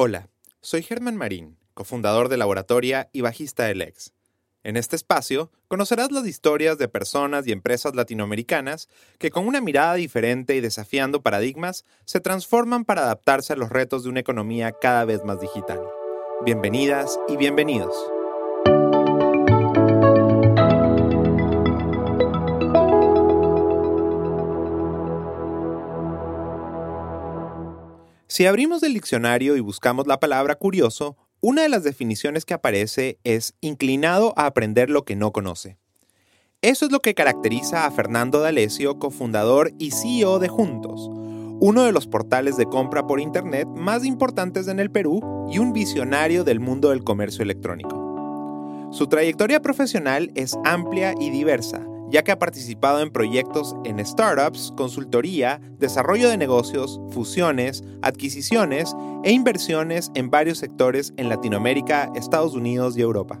Hola, 0.00 0.28
soy 0.60 0.84
Germán 0.84 1.16
Marín, 1.16 1.58
cofundador 1.74 2.28
de 2.28 2.36
Laboratoria 2.36 3.10
y 3.12 3.20
bajista 3.22 3.64
del 3.64 3.78
Lex. 3.78 4.12
En 4.62 4.76
este 4.76 4.94
espacio 4.94 5.50
conocerás 5.66 6.12
las 6.12 6.24
historias 6.24 6.78
de 6.78 6.86
personas 6.86 7.48
y 7.48 7.50
empresas 7.50 7.96
latinoamericanas 7.96 8.88
que 9.18 9.32
con 9.32 9.48
una 9.48 9.60
mirada 9.60 9.94
diferente 9.94 10.54
y 10.54 10.60
desafiando 10.60 11.20
paradigmas 11.20 11.84
se 12.04 12.20
transforman 12.20 12.84
para 12.84 13.02
adaptarse 13.02 13.54
a 13.54 13.56
los 13.56 13.70
retos 13.70 14.04
de 14.04 14.10
una 14.10 14.20
economía 14.20 14.70
cada 14.70 15.04
vez 15.04 15.24
más 15.24 15.40
digital. 15.40 15.80
Bienvenidas 16.44 17.18
y 17.26 17.36
bienvenidos. 17.36 17.92
Si 28.30 28.44
abrimos 28.44 28.82
el 28.82 28.92
diccionario 28.92 29.56
y 29.56 29.60
buscamos 29.60 30.06
la 30.06 30.20
palabra 30.20 30.54
curioso, 30.54 31.16
una 31.40 31.62
de 31.62 31.70
las 31.70 31.82
definiciones 31.82 32.44
que 32.44 32.52
aparece 32.52 33.18
es 33.24 33.54
inclinado 33.62 34.34
a 34.36 34.44
aprender 34.44 34.90
lo 34.90 35.06
que 35.06 35.16
no 35.16 35.32
conoce. 35.32 35.78
Eso 36.60 36.84
es 36.84 36.92
lo 36.92 37.00
que 37.00 37.14
caracteriza 37.14 37.86
a 37.86 37.90
Fernando 37.90 38.40
D'Alessio, 38.40 38.98
cofundador 38.98 39.72
y 39.78 39.92
CEO 39.92 40.40
de 40.40 40.48
Juntos, 40.48 41.08
uno 41.60 41.84
de 41.84 41.92
los 41.92 42.06
portales 42.06 42.58
de 42.58 42.66
compra 42.66 43.06
por 43.06 43.18
Internet 43.18 43.66
más 43.66 44.04
importantes 44.04 44.68
en 44.68 44.78
el 44.78 44.90
Perú 44.90 45.48
y 45.50 45.58
un 45.58 45.72
visionario 45.72 46.44
del 46.44 46.60
mundo 46.60 46.90
del 46.90 47.04
comercio 47.04 47.42
electrónico. 47.42 48.88
Su 48.90 49.06
trayectoria 49.06 49.62
profesional 49.62 50.30
es 50.34 50.54
amplia 50.66 51.14
y 51.18 51.30
diversa, 51.30 51.86
ya 52.10 52.22
que 52.22 52.32
ha 52.32 52.38
participado 52.38 53.00
en 53.00 53.10
proyectos 53.10 53.76
en 53.84 54.04
startups, 54.04 54.72
consultoría, 54.76 55.60
desarrollo 55.78 56.28
de 56.28 56.36
negocios, 56.36 57.00
fusiones, 57.10 57.84
adquisiciones 58.02 58.94
e 59.24 59.32
inversiones 59.32 60.10
en 60.14 60.30
varios 60.30 60.58
sectores 60.58 61.12
en 61.16 61.28
Latinoamérica, 61.28 62.10
Estados 62.14 62.54
Unidos 62.54 62.96
y 62.96 63.02
Europa. 63.02 63.40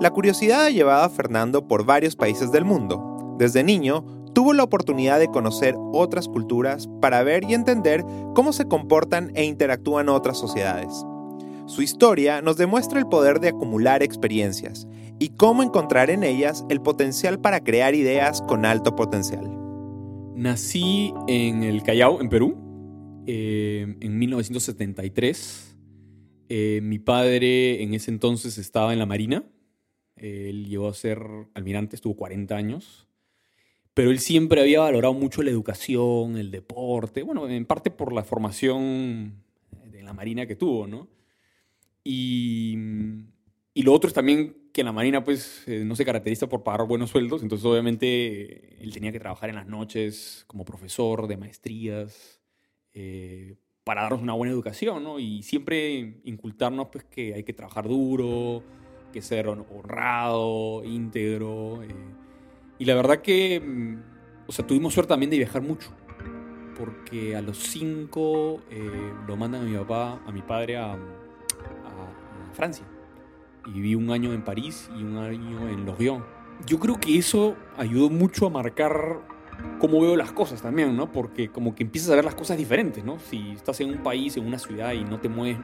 La 0.00 0.10
curiosidad 0.10 0.64
ha 0.64 0.70
llevado 0.70 1.04
a 1.04 1.08
Fernando 1.08 1.68
por 1.68 1.84
varios 1.84 2.16
países 2.16 2.50
del 2.50 2.64
mundo. 2.64 3.36
Desde 3.38 3.62
niño, 3.62 4.04
tuvo 4.34 4.52
la 4.52 4.64
oportunidad 4.64 5.18
de 5.18 5.28
conocer 5.28 5.76
otras 5.92 6.28
culturas 6.28 6.88
para 7.00 7.22
ver 7.22 7.44
y 7.44 7.54
entender 7.54 8.04
cómo 8.34 8.52
se 8.52 8.66
comportan 8.66 9.30
e 9.34 9.44
interactúan 9.44 10.08
otras 10.08 10.38
sociedades. 10.38 11.04
Su 11.66 11.82
historia 11.82 12.42
nos 12.42 12.56
demuestra 12.56 12.98
el 12.98 13.06
poder 13.06 13.38
de 13.40 13.48
acumular 13.48 14.02
experiencias 14.02 14.88
y 15.22 15.28
cómo 15.36 15.62
encontrar 15.62 16.10
en 16.10 16.24
ellas 16.24 16.66
el 16.68 16.82
potencial 16.82 17.40
para 17.40 17.62
crear 17.62 17.94
ideas 17.94 18.42
con 18.42 18.64
alto 18.64 18.96
potencial. 18.96 19.48
Nací 20.34 21.14
en 21.28 21.62
el 21.62 21.84
Callao, 21.84 22.20
en 22.20 22.28
Perú, 22.28 23.22
eh, 23.28 23.94
en 24.00 24.18
1973. 24.18 25.78
Eh, 26.48 26.80
mi 26.82 26.98
padre 26.98 27.84
en 27.84 27.94
ese 27.94 28.10
entonces 28.10 28.58
estaba 28.58 28.92
en 28.92 28.98
la 28.98 29.06
Marina. 29.06 29.44
Él 30.16 30.66
llegó 30.66 30.88
a 30.88 30.94
ser 30.94 31.22
almirante, 31.54 31.94
estuvo 31.94 32.16
40 32.16 32.56
años. 32.56 33.06
Pero 33.94 34.10
él 34.10 34.18
siempre 34.18 34.60
había 34.60 34.80
valorado 34.80 35.14
mucho 35.14 35.44
la 35.44 35.50
educación, 35.50 36.36
el 36.36 36.50
deporte, 36.50 37.22
bueno, 37.22 37.48
en 37.48 37.64
parte 37.64 37.92
por 37.92 38.12
la 38.12 38.24
formación 38.24 39.34
de 39.88 40.02
la 40.02 40.14
Marina 40.14 40.46
que 40.46 40.56
tuvo, 40.56 40.88
¿no? 40.88 41.06
Y, 42.02 42.76
y 43.72 43.82
lo 43.84 43.92
otro 43.92 44.08
es 44.08 44.14
también 44.14 44.61
que 44.72 44.82
la 44.82 44.92
Marina 44.92 45.22
pues 45.22 45.64
eh, 45.66 45.84
no 45.84 45.94
se 45.94 46.04
caracteriza 46.04 46.48
por 46.48 46.62
pagar 46.62 46.86
buenos 46.86 47.10
sueldos, 47.10 47.42
entonces 47.42 47.64
obviamente 47.64 48.82
él 48.82 48.92
tenía 48.92 49.12
que 49.12 49.20
trabajar 49.20 49.50
en 49.50 49.56
las 49.56 49.66
noches 49.66 50.44
como 50.46 50.64
profesor 50.64 51.26
de 51.26 51.36
maestrías 51.36 52.40
eh, 52.94 53.56
para 53.84 54.02
darnos 54.02 54.22
una 54.22 54.32
buena 54.32 54.52
educación, 54.52 55.04
¿no? 55.04 55.18
Y 55.18 55.42
siempre 55.42 56.20
incultarnos 56.24 56.88
pues 56.90 57.04
que 57.04 57.34
hay 57.34 57.42
que 57.44 57.52
trabajar 57.52 57.86
duro, 57.86 58.62
que 59.12 59.20
ser 59.20 59.48
honrado, 59.48 60.82
íntegro. 60.84 61.82
Eh. 61.82 61.94
Y 62.78 62.84
la 62.86 62.94
verdad 62.94 63.20
que, 63.20 63.60
mm, 63.60 64.02
o 64.46 64.52
sea, 64.52 64.66
tuvimos 64.66 64.94
suerte 64.94 65.10
también 65.10 65.30
de 65.30 65.38
viajar 65.38 65.62
mucho, 65.62 65.90
porque 66.78 67.36
a 67.36 67.42
los 67.42 67.58
cinco 67.58 68.62
lo 69.26 69.36
mandan 69.36 69.62
a 69.62 69.64
mi 69.64 69.76
papá, 69.76 70.22
a 70.26 70.32
mi 70.32 70.42
padre 70.42 70.76
a 70.76 70.98
Francia. 72.54 72.91
Y 73.66 73.70
viví 73.72 73.94
un 73.94 74.10
año 74.10 74.32
en 74.32 74.42
París 74.42 74.90
y 74.98 75.02
un 75.02 75.18
año 75.18 75.68
en 75.68 75.86
Lorient. 75.86 76.24
Yo 76.66 76.78
creo 76.78 76.98
que 76.98 77.18
eso 77.18 77.56
ayudó 77.76 78.10
mucho 78.10 78.46
a 78.46 78.50
marcar 78.50 79.20
cómo 79.78 80.00
veo 80.00 80.16
las 80.16 80.32
cosas 80.32 80.62
también, 80.62 80.96
¿no? 80.96 81.12
Porque 81.12 81.48
como 81.48 81.74
que 81.74 81.82
empiezas 81.82 82.10
a 82.10 82.16
ver 82.16 82.24
las 82.24 82.34
cosas 82.34 82.56
diferentes, 82.56 83.04
¿no? 83.04 83.18
Si 83.18 83.52
estás 83.52 83.80
en 83.80 83.90
un 83.90 84.02
país, 84.02 84.36
en 84.36 84.46
una 84.46 84.58
ciudad 84.58 84.92
y 84.92 85.04
no 85.04 85.20
te 85.20 85.28
mueves, 85.28 85.58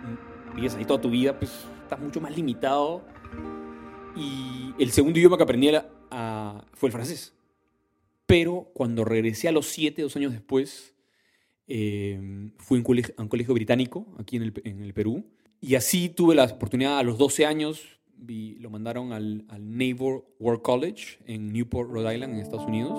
vives 0.55 0.75
ahí 0.75 0.85
toda 0.85 1.01
tu 1.01 1.11
vida, 1.11 1.39
pues 1.39 1.53
estás 1.83 2.01
mucho 2.01 2.21
más 2.21 2.37
limitado. 2.37 3.03
Y 4.17 4.75
el 4.79 4.91
segundo 4.91 5.19
idioma 5.19 5.37
que 5.37 5.43
aprendí 5.43 5.71
fue 6.75 6.89
el 6.89 6.93
francés. 6.93 7.35
Pero 8.27 8.71
cuando 8.75 9.05
regresé 9.05 9.49
a 9.49 9.53
los 9.53 9.67
siete, 9.67 10.03
dos 10.03 10.17
años 10.17 10.33
después, 10.33 10.95
eh, 11.67 12.51
fui 12.59 12.77
a 12.77 12.81
un, 12.81 12.85
colegio, 12.85 13.15
a 13.17 13.23
un 13.23 13.29
colegio 13.29 13.55
británico 13.55 14.07
aquí 14.19 14.37
en 14.37 14.43
el, 14.43 14.53
en 14.65 14.83
el 14.83 14.93
Perú 14.95 15.25
y 15.61 15.75
así 15.75 16.09
tuve 16.09 16.35
la 16.35 16.45
oportunidad 16.45 16.99
a 16.99 17.03
los 17.03 17.19
12 17.19 17.47
años, 17.47 17.99
lo 18.27 18.71
mandaron 18.71 19.13
al, 19.13 19.45
al 19.49 19.71
Naval 19.71 20.23
War 20.39 20.61
College 20.63 21.19
en 21.27 21.53
Newport, 21.53 21.91
Rhode 21.91 22.15
Island, 22.15 22.35
en 22.35 22.41
Estados 22.41 22.67
Unidos, 22.67 22.99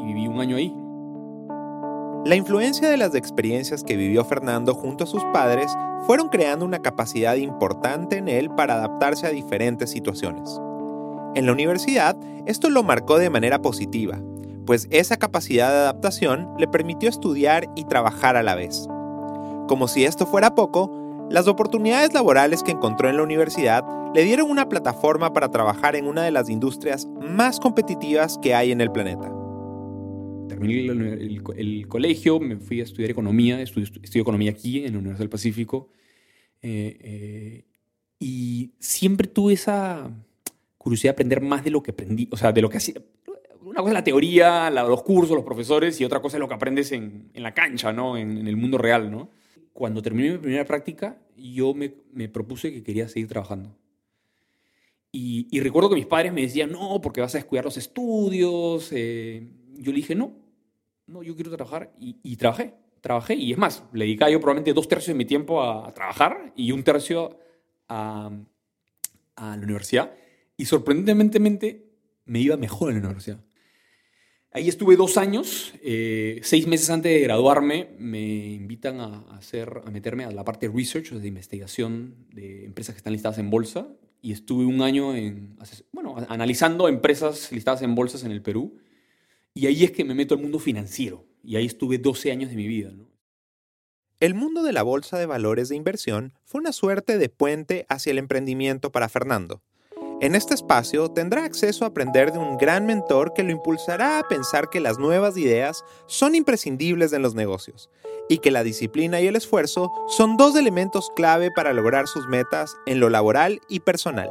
y 0.00 0.06
viví 0.06 0.26
un 0.26 0.40
año 0.40 0.56
ahí. 0.56 0.72
La 2.24 2.34
influencia 2.34 2.90
de 2.90 2.96
las 2.96 3.14
experiencias 3.14 3.84
que 3.84 3.96
vivió 3.96 4.24
Fernando 4.24 4.74
junto 4.74 5.04
a 5.04 5.06
sus 5.06 5.24
padres 5.32 5.72
fueron 6.06 6.28
creando 6.28 6.64
una 6.64 6.82
capacidad 6.82 7.36
importante 7.36 8.16
en 8.16 8.28
él 8.28 8.50
para 8.50 8.74
adaptarse 8.74 9.26
a 9.26 9.30
diferentes 9.30 9.90
situaciones. 9.90 10.58
En 11.34 11.46
la 11.46 11.52
universidad, 11.52 12.16
esto 12.46 12.68
lo 12.70 12.82
marcó 12.82 13.18
de 13.18 13.30
manera 13.30 13.62
positiva, 13.62 14.20
pues 14.66 14.88
esa 14.90 15.16
capacidad 15.16 15.70
de 15.70 15.76
adaptación 15.78 16.50
le 16.58 16.68
permitió 16.68 17.08
estudiar 17.08 17.70
y 17.76 17.84
trabajar 17.84 18.36
a 18.36 18.42
la 18.42 18.54
vez. 18.54 18.86
Como 19.68 19.88
si 19.88 20.04
esto 20.04 20.26
fuera 20.26 20.54
poco, 20.54 21.07
las 21.30 21.46
oportunidades 21.46 22.14
laborales 22.14 22.62
que 22.62 22.70
encontró 22.70 23.10
en 23.10 23.18
la 23.18 23.22
universidad 23.22 23.84
le 24.14 24.24
dieron 24.24 24.50
una 24.50 24.68
plataforma 24.68 25.34
para 25.34 25.50
trabajar 25.50 25.94
en 25.94 26.06
una 26.06 26.22
de 26.22 26.30
las 26.30 26.48
industrias 26.48 27.06
más 27.20 27.60
competitivas 27.60 28.38
que 28.38 28.54
hay 28.54 28.72
en 28.72 28.80
el 28.80 28.90
planeta. 28.90 29.30
Terminé 30.48 30.86
el, 30.86 31.86
colegio, 31.86 32.40
me 32.40 32.56
fui 32.56 32.80
a 32.80 32.84
estudiar 32.84 33.10
economía, 33.10 33.60
estudio, 33.60 34.22
economía 34.22 34.52
aquí 34.52 34.84
en 34.84 34.92
la 34.92 34.98
Universidad 35.00 35.24
del 35.24 35.28
Pacífico. 35.28 35.90
Eh, 36.62 36.96
eh, 37.00 37.64
y 38.18 38.72
siempre 38.78 39.28
tuve 39.28 39.52
esa 39.52 40.10
curiosidad 40.78 41.10
de 41.10 41.12
aprender 41.12 41.42
más 41.42 41.62
de 41.62 41.70
lo 41.70 41.82
que 41.82 41.90
aprendí, 41.90 42.26
o 42.32 42.38
sea, 42.38 42.52
de 42.52 42.62
lo 42.62 42.70
que 42.70 42.78
hacía. 42.78 43.02
Una 43.62 43.80
cosa 43.80 43.90
es 43.90 43.94
la 43.94 44.04
teoría, 44.04 44.70
los 44.70 45.02
cursos, 45.02 45.36
los 45.36 45.44
profesores, 45.44 46.00
y 46.00 46.04
otra 46.04 46.20
cosa 46.20 46.38
es 46.38 46.40
lo 46.40 46.48
que 46.48 46.54
aprendes 46.54 46.90
en, 46.92 47.30
la 47.34 47.52
cancha, 47.52 47.92
¿no? 47.92 48.16
En 48.16 48.48
el 48.48 48.56
mundo 48.56 48.78
real, 48.78 49.10
¿no? 49.10 49.28
Cuando 49.78 50.02
terminé 50.02 50.32
mi 50.32 50.38
primera 50.38 50.64
práctica, 50.64 51.22
yo 51.36 51.72
me, 51.72 51.94
me 52.12 52.28
propuse 52.28 52.72
que 52.72 52.82
quería 52.82 53.06
seguir 53.06 53.28
trabajando. 53.28 53.76
Y, 55.12 55.46
y, 55.52 55.60
recuerdo 55.60 55.88
que 55.88 55.94
mis 55.94 56.06
padres 56.06 56.32
me 56.32 56.40
decían, 56.40 56.72
no, 56.72 57.00
porque 57.00 57.20
vas 57.20 57.32
a 57.36 57.38
descuidar 57.38 57.64
los 57.64 57.76
estudios. 57.76 58.88
Eh, 58.90 59.48
yo 59.74 59.92
le 59.92 59.98
dije, 59.98 60.16
no, 60.16 60.32
no, 61.06 61.22
yo 61.22 61.36
quiero 61.36 61.52
trabajar. 61.54 61.92
Y, 61.96 62.16
y, 62.24 62.34
trabajé, 62.34 62.74
trabajé. 63.00 63.36
Y 63.36 63.52
es 63.52 63.58
más, 63.58 63.84
le 63.92 64.06
dedicaba 64.06 64.32
yo 64.32 64.40
probablemente 64.40 64.72
dos 64.72 64.88
tercios 64.88 65.14
de 65.14 65.18
mi 65.18 65.24
tiempo 65.24 65.62
a, 65.62 65.86
a 65.86 65.94
trabajar 65.94 66.52
y 66.56 66.72
un 66.72 66.82
tercio 66.82 67.38
a, 67.88 68.32
a 69.36 69.56
la 69.56 69.62
universidad. 69.62 70.12
Y 70.56 70.64
sorprendentemente 70.64 71.84
me 72.24 72.40
iba 72.40 72.56
mejor 72.56 72.90
en 72.90 73.02
la 73.02 73.06
universidad. 73.10 73.38
Ahí 74.50 74.68
estuve 74.68 74.96
dos 74.96 75.18
años, 75.18 75.74
eh, 75.82 76.40
seis 76.42 76.66
meses 76.66 76.88
antes 76.88 77.12
de 77.12 77.20
graduarme 77.20 77.90
me 77.98 78.54
invitan 78.54 78.98
a, 78.98 79.18
hacer, 79.36 79.82
a 79.84 79.90
meterme 79.90 80.24
a 80.24 80.30
la 80.30 80.42
parte 80.42 80.68
de 80.68 80.74
research, 80.74 81.10
de 81.10 81.28
investigación 81.28 82.26
de 82.32 82.64
empresas 82.64 82.94
que 82.94 82.98
están 82.98 83.12
listadas 83.12 83.38
en 83.38 83.50
bolsa 83.50 83.88
y 84.22 84.32
estuve 84.32 84.64
un 84.64 84.80
año 84.80 85.14
en, 85.14 85.58
bueno, 85.92 86.16
analizando 86.28 86.88
empresas 86.88 87.52
listadas 87.52 87.82
en 87.82 87.94
bolsas 87.94 88.24
en 88.24 88.32
el 88.32 88.40
Perú 88.40 88.78
y 89.52 89.66
ahí 89.66 89.84
es 89.84 89.90
que 89.90 90.04
me 90.04 90.14
meto 90.14 90.34
al 90.34 90.40
mundo 90.40 90.58
financiero 90.58 91.26
y 91.44 91.56
ahí 91.56 91.66
estuve 91.66 91.98
12 91.98 92.32
años 92.32 92.48
de 92.48 92.56
mi 92.56 92.66
vida. 92.66 92.90
El 94.18 94.34
mundo 94.34 94.62
de 94.62 94.72
la 94.72 94.82
bolsa 94.82 95.18
de 95.18 95.26
valores 95.26 95.68
de 95.68 95.76
inversión 95.76 96.32
fue 96.44 96.60
una 96.60 96.72
suerte 96.72 97.18
de 97.18 97.28
puente 97.28 97.84
hacia 97.90 98.12
el 98.12 98.18
emprendimiento 98.18 98.90
para 98.92 99.10
Fernando. 99.10 99.62
En 100.20 100.34
este 100.34 100.52
espacio 100.52 101.12
tendrá 101.12 101.44
acceso 101.44 101.84
a 101.84 101.88
aprender 101.88 102.32
de 102.32 102.40
un 102.40 102.56
gran 102.56 102.86
mentor 102.86 103.34
que 103.34 103.44
lo 103.44 103.52
impulsará 103.52 104.18
a 104.18 104.26
pensar 104.26 104.68
que 104.68 104.80
las 104.80 104.98
nuevas 104.98 105.36
ideas 105.36 105.84
son 106.06 106.34
imprescindibles 106.34 107.12
en 107.12 107.22
los 107.22 107.36
negocios 107.36 107.88
y 108.28 108.38
que 108.38 108.50
la 108.50 108.64
disciplina 108.64 109.20
y 109.20 109.28
el 109.28 109.36
esfuerzo 109.36 109.92
son 110.08 110.36
dos 110.36 110.56
elementos 110.56 111.10
clave 111.14 111.52
para 111.54 111.72
lograr 111.72 112.08
sus 112.08 112.26
metas 112.26 112.76
en 112.84 112.98
lo 112.98 113.10
laboral 113.10 113.60
y 113.68 113.78
personal. 113.78 114.28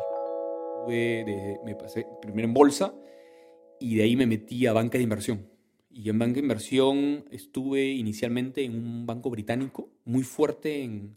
me 0.89 1.75
pasé 1.79 2.05
primero 2.21 2.49
en 2.49 2.53
bolsa 2.53 2.93
y 3.79 3.95
de 3.95 4.03
ahí 4.03 4.17
me 4.17 4.27
metí 4.27 4.67
a 4.67 4.73
banca 4.73 4.97
de 4.97 5.05
inversión. 5.05 5.47
Y 5.89 6.09
en 6.09 6.19
banca 6.19 6.33
de 6.33 6.41
inversión 6.41 7.23
estuve 7.31 7.91
inicialmente 7.91 8.65
en 8.65 8.75
un 8.75 9.05
banco 9.05 9.29
británico 9.29 9.89
muy 10.03 10.23
fuerte 10.23 10.83
en, 10.83 11.15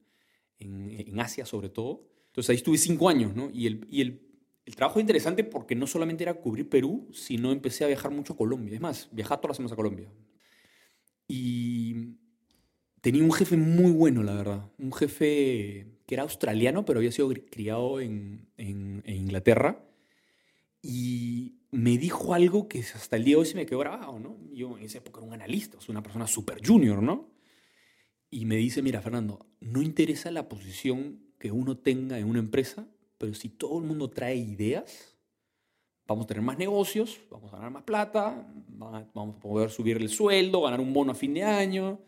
en, 0.61 1.19
Asia 1.19 1.45
sobre 1.45 1.71
todo. 1.71 2.05
Entonces 2.29 2.51
ahí 2.51 2.57
estuve 2.57 2.79
cinco 2.79 3.09
años, 3.09 3.35
¿no? 3.35 3.51
Y 3.53 3.67
el, 3.67 3.87
y 3.91 4.01
el, 4.03 4.30
el 4.71 4.77
trabajo 4.77 5.01
es 5.01 5.03
interesante 5.03 5.43
porque 5.43 5.75
no 5.75 5.89
solamente 5.89 6.23
era 6.23 6.35
cubrir 6.35 6.69
Perú, 6.69 7.09
sino 7.13 7.51
empecé 7.51 7.83
a 7.83 7.89
viajar 7.89 8.13
mucho 8.13 8.35
a 8.35 8.37
Colombia. 8.37 8.77
Es 8.77 8.81
más, 8.81 9.09
viajaba 9.11 9.41
todas 9.41 9.51
las 9.51 9.57
semanas 9.57 9.73
a 9.73 9.77
Colombia. 9.77 10.09
Y 11.27 12.15
tenía 13.01 13.25
un 13.25 13.33
jefe 13.33 13.57
muy 13.57 13.91
bueno, 13.91 14.23
la 14.23 14.33
verdad. 14.33 14.71
Un 14.79 14.93
jefe 14.93 15.89
que 16.07 16.15
era 16.15 16.23
australiano, 16.23 16.85
pero 16.85 17.01
había 17.01 17.11
sido 17.11 17.33
criado 17.51 18.01
en, 18.01 18.49
Inglaterra. 18.57 19.85
Y 20.83 21.57
me 21.73 21.99
dijo 21.99 22.33
algo 22.33 22.69
que 22.69 22.79
hasta 22.79 23.17
el 23.17 23.25
día 23.25 23.35
de 23.35 23.41
hoy 23.41 23.47
se 23.47 23.57
me 23.57 23.67
quedó 23.67 23.81
grabado, 23.81 24.21
¿no? 24.21 24.39
Yo 24.53 24.79
en 24.79 24.85
esa 24.85 24.99
época 24.99 25.19
era 25.19 25.27
un 25.27 25.35
analista, 25.35 25.79
o 25.79 25.91
una 25.91 26.05
persona 26.05 26.29
súper 26.29 26.65
junior, 26.65 27.03
¿no? 27.03 27.29
Y 28.31 28.45
me 28.45 28.55
dice, 28.55 28.83
mira, 28.83 29.03
Fernando, 29.03 29.49
no 29.59 29.83
interesa 29.83 30.31
la 30.31 30.49
posición 30.49 31.25
que 31.41 31.51
uno 31.51 31.77
tenga 31.77 32.21
en 32.21 32.29
una 32.29 32.39
empresa, 32.39 32.87
pero 33.21 33.35
si 33.35 33.51
todo 33.51 33.79
el 33.79 33.85
mundo 33.85 34.09
trae 34.09 34.35
ideas, 34.35 35.15
vamos 36.09 36.25
a 36.25 36.29
tener 36.29 36.43
más 36.43 36.57
negocios, 36.57 37.21
vamos 37.31 37.53
a 37.53 37.57
ganar 37.57 37.71
más 37.71 37.83
plata, 37.83 38.51
vamos 38.67 39.37
a 39.37 39.41
poder 39.41 39.69
subir 39.69 39.99
el 39.99 40.09
sueldo, 40.09 40.63
ganar 40.63 40.81
un 40.81 40.95
bono 40.95 41.13
a 41.13 41.15
fin 41.15 41.35
de 41.35 41.43
año. 41.43 42.01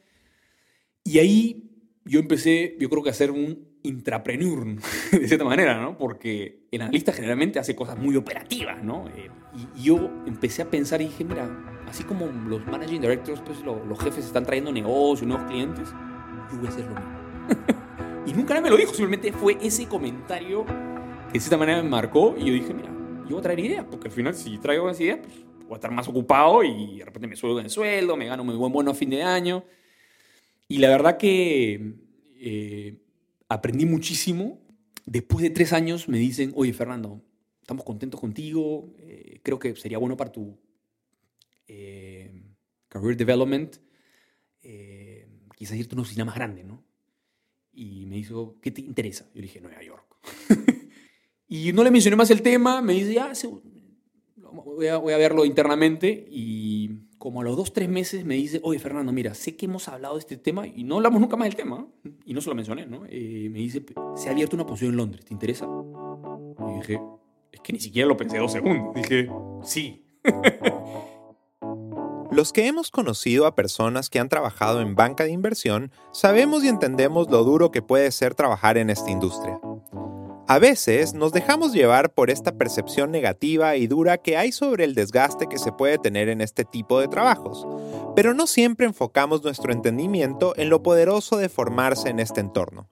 Y 1.04 1.18
ahí 1.18 1.70
yo 2.06 2.18
empecé, 2.18 2.78
yo 2.80 2.88
creo 2.88 3.02
que 3.02 3.10
a 3.10 3.12
ser 3.12 3.30
un 3.30 3.76
intrapreneur, 3.82 4.64
de 5.12 5.28
cierta 5.28 5.44
manera, 5.44 5.82
¿no? 5.82 5.98
Porque 5.98 6.66
el 6.72 6.80
analista 6.80 7.12
generalmente 7.12 7.58
hace 7.58 7.76
cosas 7.76 7.98
muy 7.98 8.16
operativas, 8.16 8.82
¿no? 8.82 9.06
Eh, 9.08 9.28
y, 9.76 9.82
yo 9.82 10.10
empecé 10.24 10.62
a 10.62 10.70
pensar 10.70 11.02
y 11.02 11.08
dije, 11.08 11.24
mira, 11.24 11.46
así 11.86 12.04
como 12.04 12.24
los 12.24 12.64
managing 12.64 13.02
directors, 13.02 13.42
pues 13.42 13.58
los 13.60 14.00
jefes 14.00 14.24
están 14.24 14.46
trayendo 14.46 14.72
negocios, 14.72 15.28
nuevos 15.28 15.46
clientes, 15.46 15.90
yo 16.50 16.56
voy 16.56 16.68
a 16.68 16.70
hacer 16.70 16.86
lo 16.86 16.94
mismo. 16.94 18.24
y 18.26 18.32
nunca 18.32 18.54
nadie 18.54 18.62
me 18.62 18.70
lo 18.70 18.78
dijo, 18.78 18.94
simplemente 18.94 19.30
fue 19.30 19.58
ese 19.60 19.86
comentario 19.86 20.64
de 21.32 21.40
cierta 21.40 21.56
manera 21.56 21.82
me 21.82 21.88
marcó 21.88 22.34
y 22.36 22.44
yo 22.46 22.52
dije, 22.52 22.74
mira, 22.74 22.90
yo 23.24 23.30
voy 23.30 23.38
a 23.38 23.42
traer 23.42 23.60
ideas, 23.60 23.86
porque 23.90 24.08
al 24.08 24.14
final 24.14 24.34
si 24.34 24.58
traigo 24.58 24.88
esas 24.88 25.00
ideas, 25.00 25.20
pues 25.22 25.34
voy 25.62 25.72
a 25.72 25.74
estar 25.76 25.90
más 25.90 26.08
ocupado 26.08 26.62
y 26.62 26.98
de 26.98 27.04
repente 27.04 27.26
me 27.26 27.36
sueldo 27.36 27.58
en 27.58 27.66
el 27.66 27.70
sueldo, 27.70 28.16
me 28.16 28.26
gano 28.26 28.44
muy 28.44 28.54
buen 28.54 28.72
bono 28.72 28.90
a 28.90 28.94
fin 28.94 29.10
de 29.10 29.22
año. 29.22 29.64
Y 30.68 30.78
la 30.78 30.88
verdad 30.88 31.16
que 31.16 31.94
eh, 32.36 32.98
aprendí 33.48 33.86
muchísimo. 33.86 34.60
Después 35.06 35.42
de 35.42 35.50
tres 35.50 35.72
años 35.72 36.08
me 36.08 36.18
dicen, 36.18 36.52
oye 36.54 36.72
Fernando, 36.72 37.22
estamos 37.60 37.84
contentos 37.84 38.20
contigo, 38.20 38.94
eh, 38.98 39.40
creo 39.42 39.58
que 39.58 39.74
sería 39.76 39.98
bueno 39.98 40.16
para 40.16 40.30
tu 40.32 40.58
eh, 41.66 42.30
career 42.88 43.16
development, 43.16 43.76
eh, 44.62 45.26
quizás 45.56 45.76
irte 45.76 45.94
a 45.94 45.96
una 45.96 46.02
oficina 46.02 46.24
más 46.24 46.34
grande, 46.34 46.64
¿no? 46.64 46.84
Y 47.72 48.04
me 48.06 48.16
dijo, 48.16 48.58
¿qué 48.60 48.70
te 48.70 48.82
interesa? 48.82 49.24
Yo 49.34 49.36
le 49.36 49.42
dije, 49.42 49.60
Nueva 49.60 49.82
York. 49.82 50.04
y 51.54 51.70
no 51.74 51.84
le 51.84 51.90
mencioné 51.90 52.16
más 52.16 52.30
el 52.30 52.40
tema, 52.40 52.80
me 52.80 52.94
dice, 52.94 53.12
ya, 53.12 53.30
voy 54.36 54.86
a, 54.86 54.96
voy 54.96 55.12
a 55.12 55.18
verlo 55.18 55.44
internamente 55.44 56.26
y 56.30 56.92
como 57.18 57.42
a 57.42 57.44
los 57.44 57.58
dos, 57.58 57.74
tres 57.74 57.90
meses 57.90 58.24
me 58.24 58.36
dice, 58.36 58.58
oye 58.62 58.78
Fernando, 58.78 59.12
mira, 59.12 59.34
sé 59.34 59.54
que 59.54 59.66
hemos 59.66 59.86
hablado 59.86 60.14
de 60.14 60.20
este 60.20 60.38
tema 60.38 60.66
y 60.66 60.82
no 60.82 60.96
hablamos 60.96 61.20
nunca 61.20 61.36
más 61.36 61.44
del 61.44 61.56
tema, 61.56 61.86
y 62.24 62.32
no 62.32 62.40
se 62.40 62.48
lo 62.48 62.54
mencioné, 62.54 62.86
¿no? 62.86 63.02
Eh, 63.06 63.50
me 63.52 63.58
dice, 63.58 63.84
se 64.16 64.30
ha 64.30 64.32
abierto 64.32 64.56
una 64.56 64.64
posición 64.64 64.92
en 64.92 64.96
Londres, 64.96 65.26
¿te 65.26 65.34
interesa? 65.34 65.68
Y 66.70 66.78
dije, 66.78 66.98
es 67.52 67.60
que 67.60 67.72
ni 67.74 67.80
siquiera 67.80 68.08
lo 68.08 68.16
pensé 68.16 68.38
dos 68.38 68.52
segundos. 68.52 68.94
Dije, 68.94 69.28
sí. 69.62 70.06
Los 72.32 72.54
que 72.54 72.66
hemos 72.66 72.90
conocido 72.90 73.44
a 73.44 73.54
personas 73.54 74.08
que 74.08 74.18
han 74.18 74.30
trabajado 74.30 74.80
en 74.80 74.94
banca 74.94 75.24
de 75.24 75.32
inversión, 75.32 75.92
sabemos 76.12 76.64
y 76.64 76.68
entendemos 76.68 77.30
lo 77.30 77.44
duro 77.44 77.70
que 77.70 77.82
puede 77.82 78.10
ser 78.10 78.34
trabajar 78.34 78.78
en 78.78 78.88
esta 78.88 79.10
industria. 79.10 79.60
A 80.48 80.58
veces 80.58 81.14
nos 81.14 81.32
dejamos 81.32 81.72
llevar 81.72 82.12
por 82.12 82.28
esta 82.28 82.52
percepción 82.52 83.12
negativa 83.12 83.76
y 83.76 83.86
dura 83.86 84.18
que 84.18 84.36
hay 84.36 84.50
sobre 84.50 84.84
el 84.84 84.94
desgaste 84.94 85.46
que 85.46 85.58
se 85.58 85.70
puede 85.72 85.98
tener 85.98 86.28
en 86.28 86.40
este 86.40 86.64
tipo 86.64 87.00
de 87.00 87.06
trabajos, 87.06 87.66
pero 88.16 88.34
no 88.34 88.48
siempre 88.48 88.86
enfocamos 88.86 89.44
nuestro 89.44 89.72
entendimiento 89.72 90.52
en 90.56 90.68
lo 90.68 90.82
poderoso 90.82 91.36
de 91.36 91.48
formarse 91.48 92.08
en 92.08 92.18
este 92.18 92.40
entorno. 92.40 92.90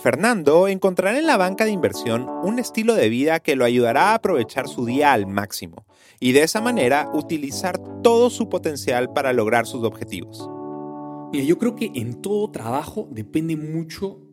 Fernando 0.00 0.68
encontrará 0.68 1.18
en 1.18 1.26
la 1.26 1.36
banca 1.36 1.64
de 1.64 1.72
inversión 1.72 2.26
un 2.42 2.58
estilo 2.58 2.94
de 2.94 3.08
vida 3.08 3.40
que 3.40 3.56
lo 3.56 3.64
ayudará 3.64 4.12
a 4.12 4.14
aprovechar 4.14 4.68
su 4.68 4.86
día 4.86 5.12
al 5.12 5.26
máximo 5.26 5.84
y 6.20 6.32
de 6.32 6.44
esa 6.44 6.60
manera 6.60 7.10
utilizar 7.12 7.78
todo 8.02 8.30
su 8.30 8.48
potencial 8.48 9.12
para 9.12 9.32
lograr 9.32 9.66
sus 9.66 9.84
objetivos. 9.84 10.48
Yo 11.32 11.58
creo 11.58 11.74
que 11.74 11.90
en 11.94 12.22
todo 12.22 12.50
trabajo 12.50 13.08
depende 13.10 13.56
mucho 13.56 14.29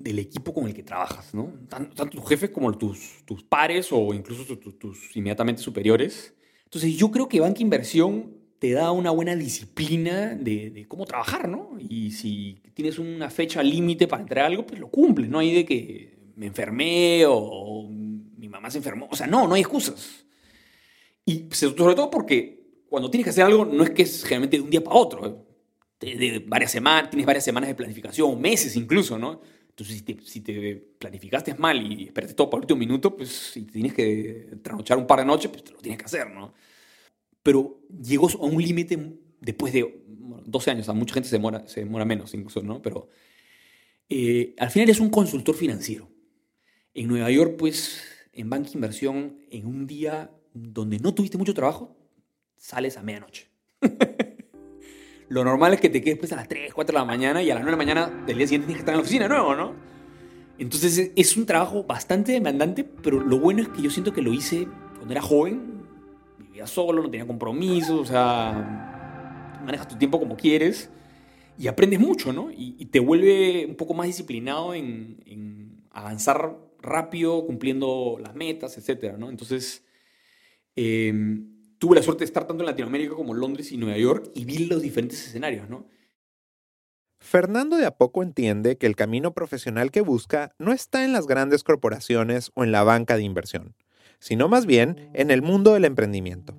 del 0.00 0.18
equipo 0.18 0.52
con 0.54 0.66
el 0.66 0.74
que 0.74 0.82
trabajas, 0.82 1.34
¿no? 1.34 1.52
Tanto, 1.68 2.06
tus 2.06 2.26
jefes 2.26 2.50
como 2.50 2.76
tus, 2.76 3.22
tus 3.26 3.44
pares 3.44 3.88
o 3.92 4.14
incluso 4.14 4.56
tus, 4.58 5.14
inmediatamente 5.14 5.62
superiores. 5.62 6.34
Entonces 6.64 6.96
yo 6.96 7.10
creo 7.10 7.28
que 7.28 7.40
banca 7.40 7.60
inversión 7.60 8.34
te 8.58 8.72
da 8.72 8.92
una 8.92 9.10
buena 9.10 9.36
disciplina 9.36 10.34
de, 10.34 10.86
cómo 10.88 11.04
trabajar, 11.04 11.48
¿no? 11.48 11.76
Y 11.78 12.10
si 12.12 12.62
tienes 12.74 12.98
una 12.98 13.30
fecha 13.30 13.62
límite 13.62 14.08
para 14.08 14.22
entregar 14.22 14.46
algo, 14.46 14.66
pues 14.66 14.80
lo 14.80 14.88
cumples, 14.88 15.28
no 15.28 15.38
hay 15.38 15.54
de 15.54 15.64
que 15.64 16.18
me 16.36 16.46
enfermé 16.46 17.24
o, 17.26 17.88
mi 17.88 18.48
mamá 18.48 18.70
se 18.70 18.78
enfermó, 18.78 19.06
o 19.10 19.16
sea, 19.16 19.26
no, 19.26 19.46
no 19.46 19.54
hay 19.54 19.60
excusas. 19.60 20.24
Y 21.26 21.46
sobre 21.52 21.94
todo 21.94 22.10
porque 22.10 22.82
cuando 22.88 23.10
tienes 23.10 23.24
que 23.24 23.30
hacer 23.30 23.44
algo 23.44 23.66
no 23.66 23.84
es 23.84 23.90
que 23.90 24.02
es 24.02 24.22
generalmente 24.22 24.56
de 24.56 24.62
un 24.62 24.70
día 24.70 24.82
para 24.82 24.96
otro, 24.96 25.46
de, 26.00 26.42
varias 26.46 26.72
semanas, 26.72 27.10
tienes 27.10 27.26
varias 27.26 27.44
semanas 27.44 27.68
de 27.68 27.74
planificación, 27.74 28.40
meses 28.40 28.74
incluso, 28.76 29.18
¿no? 29.18 29.42
Entonces, 29.80 30.04
si 30.26 30.40
te, 30.42 30.76
planificaste 30.98 31.54
mal 31.54 31.80
y 31.80 32.04
esperaste 32.04 32.34
todo 32.34 32.50
para 32.50 32.58
el 32.58 32.64
último 32.64 32.78
minuto, 32.78 33.16
pues 33.16 33.30
si 33.30 33.62
tienes 33.62 33.94
que 33.94 34.58
trasnochar 34.62 34.98
un 34.98 35.06
par 35.06 35.20
de 35.20 35.24
noches, 35.24 35.50
pues 35.50 35.64
te 35.64 35.72
lo 35.72 35.78
tienes 35.78 35.98
que 35.98 36.04
hacer, 36.04 36.30
¿no? 36.30 36.52
Pero 37.42 37.80
llegó 38.02 38.28
a 38.28 38.44
un 38.44 38.62
límite 38.62 39.18
después 39.40 39.72
de 39.72 40.04
12 40.44 40.70
años, 40.70 40.88
a 40.90 40.92
mucha 40.92 41.14
gente 41.14 41.30
se 41.30 41.36
demora, 41.36 41.66
se 41.66 41.80
demora 41.80 42.04
menos 42.04 42.34
incluso, 42.34 42.62
¿no? 42.62 42.82
Pero 42.82 43.08
eh, 44.10 44.54
al 44.58 44.70
final 44.70 44.90
es 44.90 45.00
un 45.00 45.08
consultor 45.08 45.54
financiero. 45.54 46.10
En 46.92 47.08
Nueva 47.08 47.30
York, 47.30 47.54
pues, 47.58 48.02
en 48.34 48.50
banca 48.50 48.70
inversión, 48.74 49.38
en 49.50 49.66
un 49.66 49.86
día 49.86 50.30
donde 50.52 50.98
no 50.98 51.14
tuviste 51.14 51.38
mucho 51.38 51.54
trabajo, 51.54 51.96
sales 52.56 52.98
a 52.98 53.02
medianoche. 53.02 53.49
Lo 55.30 55.44
normal 55.44 55.72
es 55.72 55.80
que 55.80 55.88
te 55.88 56.02
quedes 56.02 56.18
pues 56.18 56.32
a 56.32 56.36
las 56.36 56.48
3, 56.48 56.74
4 56.74 56.92
de 56.92 56.98
la 56.98 57.04
mañana 57.04 57.40
y 57.40 57.50
a 57.52 57.54
las 57.54 57.62
9 57.62 57.76
de 57.76 57.86
la 57.86 57.94
mañana 57.94 58.24
del 58.26 58.36
día 58.36 58.48
siguiente 58.48 58.66
tienes 58.66 58.78
que 58.78 58.82
estar 58.82 58.94
en 58.94 58.98
la 58.98 59.02
oficina 59.02 59.22
de 59.24 59.28
nuevo, 59.28 59.54
¿no? 59.54 59.74
Entonces 60.58 61.12
es 61.14 61.36
un 61.36 61.46
trabajo 61.46 61.84
bastante 61.84 62.32
demandante, 62.32 62.82
pero 62.82 63.20
lo 63.20 63.38
bueno 63.38 63.62
es 63.62 63.68
que 63.68 63.80
yo 63.80 63.90
siento 63.90 64.12
que 64.12 64.22
lo 64.22 64.32
hice 64.32 64.66
cuando 64.96 65.12
era 65.12 65.22
joven, 65.22 65.84
vivía 66.36 66.66
solo, 66.66 67.00
no 67.00 67.08
tenía 67.08 67.28
compromisos, 67.28 68.00
o 68.00 68.04
sea, 68.04 69.60
manejas 69.64 69.86
tu 69.86 69.96
tiempo 69.96 70.18
como 70.18 70.36
quieres 70.36 70.90
y 71.56 71.68
aprendes 71.68 72.00
mucho, 72.00 72.32
¿no? 72.32 72.50
Y, 72.50 72.86
te 72.86 72.98
vuelve 72.98 73.66
un 73.66 73.76
poco 73.76 73.94
más 73.94 74.08
disciplinado 74.08 74.74
en, 74.74 75.84
avanzar 75.92 76.56
rápido, 76.82 77.46
cumpliendo 77.46 78.18
las 78.20 78.34
metas, 78.34 78.76
etcétera, 78.76 79.16
¿no? 79.16 79.30
Entonces, 79.30 79.84
eh, 80.74 81.12
tuve 81.80 81.96
la 81.96 82.02
suerte 82.02 82.20
de 82.20 82.26
estar 82.26 82.46
tanto 82.46 82.62
en 82.62 82.66
Latinoamérica 82.66 83.14
como 83.14 83.34
en 83.34 83.40
Londres 83.40 83.72
y 83.72 83.78
Nueva 83.78 83.96
York 83.96 84.30
y 84.34 84.44
vi 84.44 84.66
los 84.66 84.82
diferentes 84.82 85.26
escenarios, 85.26 85.68
¿no? 85.68 85.86
Fernando 87.18 87.76
de 87.76 87.86
a 87.86 87.96
poco 87.96 88.22
entiende 88.22 88.76
que 88.76 88.86
el 88.86 88.96
camino 88.96 89.32
profesional 89.32 89.90
que 89.90 90.02
busca 90.02 90.54
no 90.58 90.72
está 90.72 91.04
en 91.04 91.12
las 91.12 91.26
grandes 91.26 91.64
corporaciones 91.64 92.50
o 92.54 92.64
en 92.64 92.72
la 92.72 92.82
banca 92.82 93.16
de 93.16 93.22
inversión, 93.22 93.74
sino 94.18 94.48
más 94.48 94.66
bien 94.66 95.10
en 95.14 95.30
el 95.30 95.40
mundo 95.40 95.72
del 95.72 95.86
emprendimiento. 95.86 96.54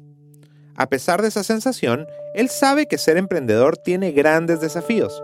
A 0.75 0.89
pesar 0.89 1.21
de 1.21 1.27
esa 1.27 1.43
sensación, 1.43 2.07
él 2.33 2.49
sabe 2.49 2.87
que 2.87 2.97
ser 2.97 3.17
emprendedor 3.17 3.77
tiene 3.77 4.11
grandes 4.13 4.59
desafíos. 4.59 5.21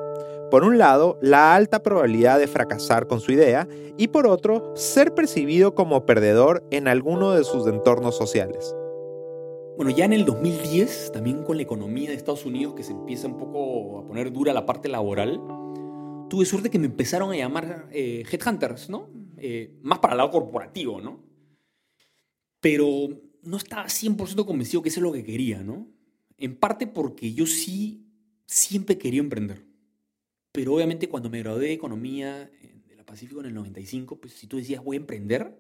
Por 0.51 0.63
un 0.63 0.77
lado, 0.77 1.17
la 1.23 1.55
alta 1.55 1.81
probabilidad 1.81 2.37
de 2.37 2.47
fracasar 2.47 3.07
con 3.07 3.19
su 3.19 3.31
idea 3.31 3.67
y 3.97 4.09
por 4.09 4.27
otro, 4.27 4.73
ser 4.75 5.15
percibido 5.15 5.73
como 5.73 6.05
perdedor 6.05 6.63
en 6.69 6.87
alguno 6.87 7.31
de 7.31 7.43
sus 7.43 7.65
entornos 7.67 8.15
sociales. 8.15 8.75
Bueno, 9.77 9.91
ya 9.91 10.05
en 10.05 10.13
el 10.13 10.25
2010, 10.25 11.11
también 11.11 11.43
con 11.43 11.55
la 11.55 11.61
economía 11.61 12.09
de 12.09 12.15
Estados 12.15 12.47
Unidos 12.47 12.73
que 12.73 12.81
se 12.81 12.93
empieza 12.93 13.27
un 13.27 13.37
poco 13.37 13.99
a 13.99 14.07
poner 14.07 14.33
dura 14.33 14.51
la 14.51 14.65
parte 14.65 14.89
laboral, 14.89 15.39
tuve 16.31 16.47
suerte 16.47 16.71
que 16.71 16.79
me 16.79 16.87
empezaron 16.87 17.31
a 17.31 17.35
llamar 17.35 17.87
eh, 17.91 18.23
headhunters, 18.27 18.89
¿no? 18.89 19.07
Eh, 19.37 19.77
más 19.83 19.99
para 19.99 20.15
el 20.15 20.17
lado 20.17 20.31
corporativo, 20.31 20.99
¿no? 20.99 21.23
Pero 22.59 23.21
no 23.43 23.57
estaba 23.57 23.85
100% 23.85 24.47
convencido 24.47 24.81
que 24.81 24.89
eso 24.89 24.99
es 24.99 25.03
lo 25.03 25.11
que 25.11 25.23
quería, 25.23 25.61
¿no? 25.61 25.87
En 26.39 26.55
parte 26.55 26.87
porque 26.87 27.35
yo 27.35 27.45
sí 27.45 28.03
siempre 28.47 28.97
quería 28.97 29.19
emprender. 29.19 29.63
Pero 30.53 30.73
obviamente 30.73 31.07
cuando 31.07 31.29
me 31.29 31.43
gradué 31.43 31.67
de 31.67 31.73
economía 31.73 32.49
de 32.87 32.95
la 32.95 33.05
Pacífico 33.05 33.41
en 33.41 33.45
el 33.45 33.53
95, 33.53 34.19
pues 34.19 34.33
si 34.33 34.47
tú 34.47 34.57
decías 34.57 34.83
voy 34.83 34.97
a 34.97 35.01
emprender, 35.01 35.55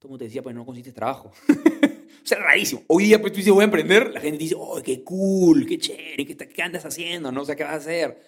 todo 0.00 0.08
el 0.08 0.08
mundo 0.08 0.18
te 0.18 0.24
decía, 0.24 0.42
pues 0.42 0.56
no 0.56 0.66
consiste 0.66 0.90
trabajo. 0.90 1.30
Sea, 2.28 2.38
rarísimo. 2.40 2.82
Hoy 2.88 3.04
día, 3.04 3.20
pues 3.20 3.32
tú 3.32 3.38
dices, 3.38 3.52
voy 3.52 3.62
a 3.62 3.64
emprender, 3.64 4.10
la 4.12 4.20
gente 4.20 4.38
dice, 4.38 4.54
oh, 4.58 4.82
qué 4.84 5.02
cool, 5.02 5.64
qué 5.66 5.78
chévere, 5.78 6.26
qué, 6.26 6.36
qué 6.36 6.62
andas 6.62 6.84
haciendo, 6.84 7.32
¿no? 7.32 7.42
O 7.42 7.44
sea, 7.44 7.56
¿qué 7.56 7.64
vas 7.64 7.72
a 7.72 7.76
hacer? 7.76 8.18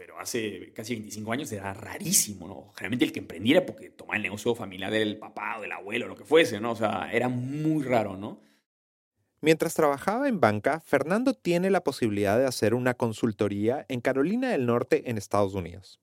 pero 0.00 0.18
hace 0.18 0.72
casi 0.72 0.94
25 0.94 1.30
años 1.30 1.52
era 1.52 1.74
rarísimo, 1.74 2.48
¿no? 2.48 2.72
Generalmente 2.74 3.04
el 3.04 3.12
que 3.12 3.18
emprendiera 3.18 3.66
porque 3.66 3.90
tomaba 3.90 4.16
el 4.16 4.22
negocio 4.22 4.54
familiar 4.54 4.90
del 4.90 5.18
papá 5.18 5.58
o 5.58 5.60
del 5.60 5.72
abuelo, 5.72 6.08
lo 6.08 6.16
que 6.16 6.24
fuese, 6.24 6.58
¿no? 6.58 6.72
O 6.72 6.76
sea, 6.76 7.10
era 7.12 7.28
muy 7.28 7.84
raro, 7.84 8.16
¿no? 8.16 8.40
Mientras 9.42 9.74
trabajaba 9.74 10.26
en 10.26 10.40
banca, 10.40 10.80
Fernando 10.80 11.34
tiene 11.34 11.68
la 11.68 11.84
posibilidad 11.84 12.38
de 12.38 12.46
hacer 12.46 12.72
una 12.72 12.94
consultoría 12.94 13.84
en 13.88 14.00
Carolina 14.00 14.50
del 14.52 14.64
Norte, 14.64 15.10
en 15.10 15.18
Estados 15.18 15.52
Unidos. 15.52 16.00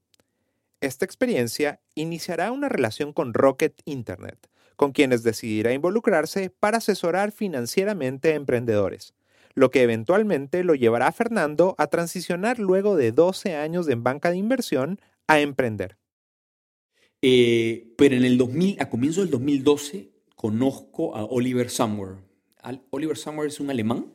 Esta 0.79 1.03
experiencia 1.03 1.81
iniciará 1.95 2.51
una 2.51 2.69
relación 2.69 3.13
con 3.13 3.33
Rocket 3.33 3.81
Internet, 3.85 4.47
con 4.77 4.93
quienes 4.93 5.23
decidirá 5.23 5.73
involucrarse 5.73 6.49
para 6.49 6.77
asesorar 6.77 7.33
financieramente 7.33 8.31
a 8.31 8.35
emprendedores, 8.35 9.13
lo 9.53 9.71
que 9.71 9.81
eventualmente 9.81 10.63
lo 10.63 10.75
llevará 10.75 11.07
a 11.07 11.11
Fernando 11.11 11.75
a 11.77 11.87
transicionar 11.87 12.59
luego 12.59 12.95
de 12.95 13.11
12 13.11 13.55
años 13.55 13.89
en 13.89 14.03
banca 14.03 14.31
de 14.31 14.37
inversión 14.37 15.01
a 15.27 15.41
emprender. 15.41 15.97
Eh, 17.21 17.93
pero 17.97 18.15
en 18.15 18.23
el 18.23 18.37
2000, 18.37 18.79
a 18.79 18.89
comienzo 18.89 19.21
del 19.21 19.31
2012, 19.31 20.11
conozco 20.35 21.15
a 21.15 21.25
Oliver 21.25 21.69
Somewhere. 21.69 22.21
Oliver 22.91 23.17
Somewhere 23.17 23.49
es 23.49 23.59
un 23.59 23.69
alemán 23.69 24.13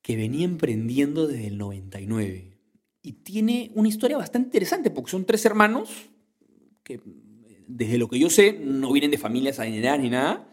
que 0.00 0.16
venía 0.16 0.44
emprendiendo 0.44 1.26
desde 1.26 1.48
el 1.48 1.58
99 1.58 2.58
y 3.02 3.12
tiene 3.12 3.72
una 3.74 3.88
historia 3.88 4.16
bastante 4.16 4.46
interesante 4.48 4.90
porque 4.90 5.10
son 5.10 5.24
tres 5.24 5.44
hermanos 5.44 5.90
que, 6.84 7.00
desde 7.66 7.98
lo 7.98 8.08
que 8.08 8.18
yo 8.18 8.30
sé, 8.30 8.52
no 8.52 8.92
vienen 8.92 9.10
de 9.10 9.18
familias 9.18 9.58
adineradas 9.58 10.00
ni 10.00 10.10
nada, 10.10 10.52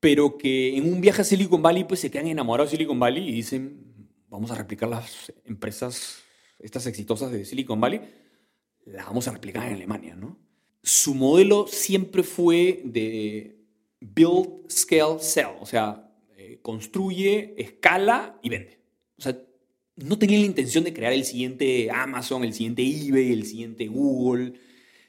pero 0.00 0.38
que 0.38 0.76
en 0.76 0.92
un 0.92 1.00
viaje 1.00 1.22
a 1.22 1.24
Silicon 1.24 1.62
Valley 1.62 1.84
pues 1.84 2.00
se 2.00 2.10
quedan 2.10 2.26
enamorados 2.26 2.70
de 2.70 2.76
Silicon 2.76 2.98
Valley 2.98 3.28
y 3.28 3.32
dicen, 3.32 4.08
vamos 4.28 4.50
a 4.50 4.54
replicar 4.54 4.88
las 4.88 5.32
empresas, 5.44 6.22
estas 6.58 6.86
exitosas 6.86 7.30
de 7.30 7.44
Silicon 7.44 7.80
Valley, 7.80 8.00
las 8.86 9.06
vamos 9.06 9.28
a 9.28 9.32
replicar 9.32 9.66
en 9.66 9.74
Alemania, 9.74 10.16
¿no? 10.16 10.38
Su 10.82 11.14
modelo 11.14 11.66
siempre 11.66 12.22
fue 12.22 12.80
de 12.84 13.60
build, 14.00 14.70
scale, 14.70 15.18
sell, 15.20 15.56
o 15.60 15.66
sea, 15.66 16.10
eh, 16.36 16.58
construye, 16.62 17.54
escala 17.58 18.38
y 18.42 18.48
vende. 18.48 18.80
O 19.18 19.22
sea, 19.22 19.38
no 19.96 20.18
tenían 20.18 20.40
la 20.40 20.46
intención 20.46 20.84
de 20.84 20.94
crear 20.94 21.12
el 21.12 21.24
siguiente 21.24 21.90
Amazon, 21.90 22.44
el 22.44 22.54
siguiente 22.54 22.82
eBay, 22.82 23.32
el 23.32 23.44
siguiente 23.44 23.86
Google, 23.88 24.54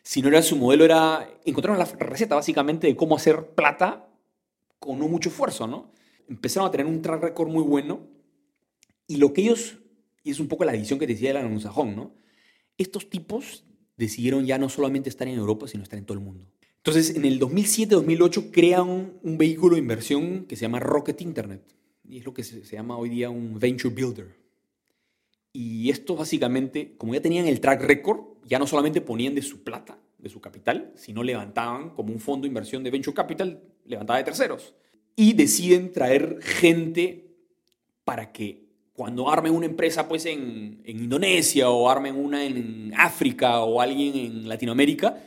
sino 0.04 0.28
era 0.28 0.42
su 0.42 0.56
modelo 0.56 0.86
era, 0.86 1.30
encontraron 1.46 1.80
la 1.80 1.86
receta 1.86 2.36
básicamente 2.36 2.88
de 2.88 2.96
cómo 2.96 3.16
hacer 3.16 3.50
plata 3.50 4.08
con 4.80 5.00
no 5.00 5.08
mucho 5.08 5.30
esfuerzo, 5.30 5.68
¿no? 5.68 5.92
Empezaron 6.28 6.68
a 6.68 6.72
tener 6.72 6.88
un 6.88 7.02
track 7.02 7.22
record 7.22 7.50
muy 7.50 7.64
bueno 7.64 8.08
y 9.08 9.18
lo 9.18 9.34
que 9.34 9.42
ellos, 9.42 9.78
y 10.24 10.32
es 10.32 10.40
un 10.40 10.48
poco 10.48 10.66
la 10.66 10.72
visión 10.72 10.98
que 10.98 11.08
decía 11.08 11.32
el 11.32 11.38
anglosajón, 11.38 11.96
¿no? 11.96 12.16
Estos 12.78 13.10
tipos 13.10 13.66
decidieron 13.98 14.46
ya 14.46 14.58
no 14.58 14.70
solamente 14.70 15.10
estar 15.10 15.28
en 15.28 15.38
Europa, 15.38 15.68
sino 15.68 15.84
estar 15.84 16.00
en 16.00 16.06
todo 16.06 16.18
el 16.18 16.24
mundo. 16.24 16.46
Entonces, 16.78 17.16
en 17.16 17.26
el 17.26 17.40
2007-2008 17.40 18.50
crean 18.52 19.14
un 19.22 19.38
vehículo 19.38 19.76
de 19.76 19.82
inversión 19.82 20.46
que 20.46 20.56
se 20.56 20.64
llama 20.64 20.80
Rocket 20.80 21.22
Internet. 21.22 21.62
Y 22.08 22.18
es 22.18 22.26
lo 22.26 22.34
que 22.34 22.44
se 22.44 22.64
llama 22.64 22.98
hoy 22.98 23.10
día 23.10 23.30
un 23.30 23.60
Venture 23.60 23.94
Builder. 23.94 24.41
Y 25.54 25.90
esto 25.90 26.16
básicamente, 26.16 26.96
como 26.98 27.14
ya 27.14 27.22
tenían 27.22 27.48
el 27.48 27.60
track 27.60 27.82
record, 27.82 28.22
ya 28.46 28.60
no 28.60 28.68
solamente 28.68 29.02
ponían 29.02 29.36
de 29.36 29.42
su 29.42 29.64
plata, 29.64 29.98
de 30.18 30.30
su 30.30 30.40
capital, 30.40 30.92
sino 30.96 31.24
levantaban 31.24 31.90
como 31.92 32.14
un 32.14 32.20
fondo 32.20 32.44
de 32.44 32.50
inversión 32.50 32.84
de 32.84 32.92
Venture 32.92 33.16
Capital 33.16 33.62
levantada 33.86 34.20
de 34.20 34.26
terceros. 34.26 34.76
Y 35.16 35.34
deciden 35.34 35.92
traer 35.92 36.40
gente 36.42 37.32
para 38.04 38.32
que 38.32 38.72
cuando 38.94 39.30
armen 39.30 39.54
una 39.54 39.66
empresa 39.66 40.08
pues 40.08 40.26
en, 40.26 40.82
Indonesia 40.86 41.70
o 41.70 41.90
armen 41.90 42.16
una 42.16 42.46
en 42.46 42.94
África 42.96 43.62
o 43.62 43.82
alguien 43.82 44.16
en 44.16 44.50
Latinoamérica, 44.50 45.18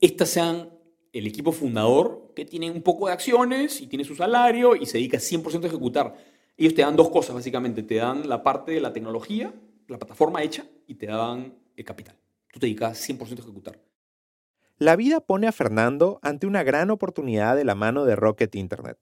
estas 0.00 0.30
sean 0.30 0.70
el 1.12 1.26
equipo 1.26 1.52
fundador 1.52 2.32
que 2.34 2.44
tiene 2.44 2.70
un 2.70 2.82
poco 2.82 3.06
de 3.06 3.12
acciones 3.12 3.80
y 3.80 3.86
tiene 3.86 4.04
su 4.04 4.14
salario 4.14 4.76
y 4.76 4.86
se 4.86 4.98
dedica 4.98 5.18
100% 5.18 5.64
a 5.64 5.66
ejecutar. 5.66 6.14
Ellos 6.56 6.74
te 6.74 6.82
dan 6.82 6.96
dos 6.96 7.10
cosas 7.10 7.34
básicamente, 7.34 7.82
te 7.82 7.96
dan 7.96 8.28
la 8.28 8.42
parte 8.42 8.72
de 8.72 8.80
la 8.80 8.92
tecnología, 8.92 9.52
la 9.88 9.98
plataforma 9.98 10.42
hecha 10.42 10.64
y 10.86 10.94
te 10.94 11.06
dan 11.06 11.54
el 11.76 11.84
capital. 11.84 12.16
Tú 12.52 12.60
te 12.60 12.66
dedicas 12.66 13.08
100% 13.08 13.38
a 13.38 13.42
ejecutar. 13.42 13.80
La 14.78 14.94
vida 14.94 15.20
pone 15.20 15.48
a 15.48 15.52
Fernando 15.52 16.20
ante 16.22 16.46
una 16.46 16.62
gran 16.62 16.90
oportunidad 16.90 17.56
de 17.56 17.64
la 17.64 17.74
mano 17.74 18.04
de 18.04 18.14
Rocket 18.14 18.54
Internet. 18.54 18.98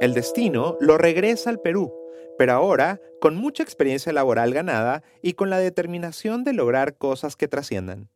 El 0.00 0.14
destino 0.14 0.78
lo 0.80 0.96
regresa 0.96 1.50
al 1.50 1.60
Perú, 1.60 1.92
pero 2.38 2.52
ahora 2.52 3.00
con 3.20 3.36
mucha 3.36 3.62
experiencia 3.62 4.12
laboral 4.12 4.54
ganada 4.54 5.02
y 5.22 5.34
con 5.34 5.50
la 5.50 5.58
determinación 5.58 6.44
de 6.44 6.52
lograr 6.52 6.96
cosas 6.96 7.36
que 7.36 7.48
trasciendan. 7.48 8.08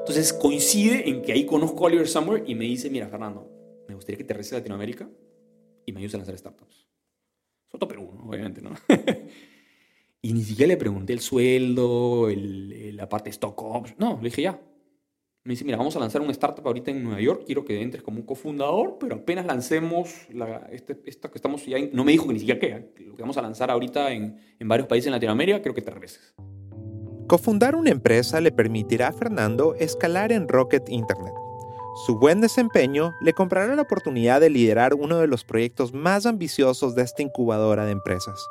Entonces 0.00 0.32
coincide 0.32 1.08
en 1.08 1.22
que 1.22 1.32
ahí 1.32 1.44
conozco 1.44 1.84
a 1.84 1.88
Oliver 1.88 2.08
Summer 2.08 2.42
y 2.46 2.54
me 2.54 2.64
dice, 2.64 2.88
mira 2.88 3.08
Fernando, 3.08 3.48
me 3.86 3.94
gustaría 3.94 4.16
que 4.16 4.24
te 4.24 4.32
regreses 4.32 4.54
a 4.54 4.56
Latinoamérica 4.56 5.08
y 5.84 5.92
me 5.92 5.98
ayudes 5.98 6.14
a 6.14 6.18
lanzar 6.18 6.38
startups. 6.38 6.88
Soto 7.70 7.86
Perú, 7.86 8.10
obviamente, 8.26 8.62
¿no? 8.62 8.70
y 10.20 10.32
ni 10.32 10.42
siquiera 10.42 10.68
le 10.68 10.76
pregunté 10.76 11.12
el 11.12 11.20
sueldo, 11.20 12.28
la 12.30 13.08
parte 13.08 13.24
de 13.24 13.30
stock. 13.30 13.98
No, 13.98 14.18
le 14.20 14.28
dije 14.28 14.42
ya, 14.42 14.60
me 15.44 15.52
dice, 15.52 15.64
mira, 15.64 15.78
vamos 15.78 15.96
a 15.96 16.00
lanzar 16.00 16.20
una 16.20 16.32
startup 16.32 16.66
ahorita 16.66 16.90
en 16.90 17.02
Nueva 17.02 17.20
York, 17.20 17.44
quiero 17.46 17.64
que 17.64 17.80
entres 17.80 18.02
como 18.02 18.18
un 18.18 18.26
cofundador, 18.26 18.98
pero 19.00 19.16
apenas 19.16 19.46
lancemos 19.46 20.26
la, 20.30 20.68
este, 20.70 21.00
esta 21.06 21.30
que 21.30 21.38
estamos 21.38 21.64
ya... 21.64 21.78
no 21.92 22.04
me 22.04 22.12
dijo 22.12 22.26
que 22.26 22.34
ni 22.34 22.40
siquiera 22.40 22.60
qué, 22.60 22.66
¿eh? 22.66 22.92
lo 23.06 23.14
que 23.14 23.22
vamos 23.22 23.38
a 23.38 23.42
lanzar 23.42 23.70
ahorita 23.70 24.12
en, 24.12 24.36
en 24.58 24.68
varios 24.68 24.88
países 24.88 25.06
en 25.06 25.12
Latinoamérica, 25.12 25.62
creo 25.62 25.74
que 25.74 25.80
te 25.82 25.90
regreses. 25.90 26.34
Cofundar 27.28 27.76
una 27.76 27.90
empresa 27.90 28.40
le 28.40 28.52
permitirá 28.52 29.08
a 29.08 29.12
Fernando 29.12 29.74
escalar 29.74 30.32
en 30.32 30.48
Rocket 30.48 30.88
Internet. 30.88 31.32
Su 32.06 32.18
buen 32.18 32.40
desempeño 32.40 33.14
le 33.20 33.32
comprará 33.32 33.74
la 33.74 33.82
oportunidad 33.82 34.40
de 34.40 34.50
liderar 34.50 34.94
uno 34.94 35.18
de 35.18 35.26
los 35.26 35.44
proyectos 35.44 35.92
más 35.92 36.26
ambiciosos 36.26 36.94
de 36.94 37.02
esta 37.02 37.22
incubadora 37.22 37.86
de 37.86 37.92
empresas. 37.92 38.46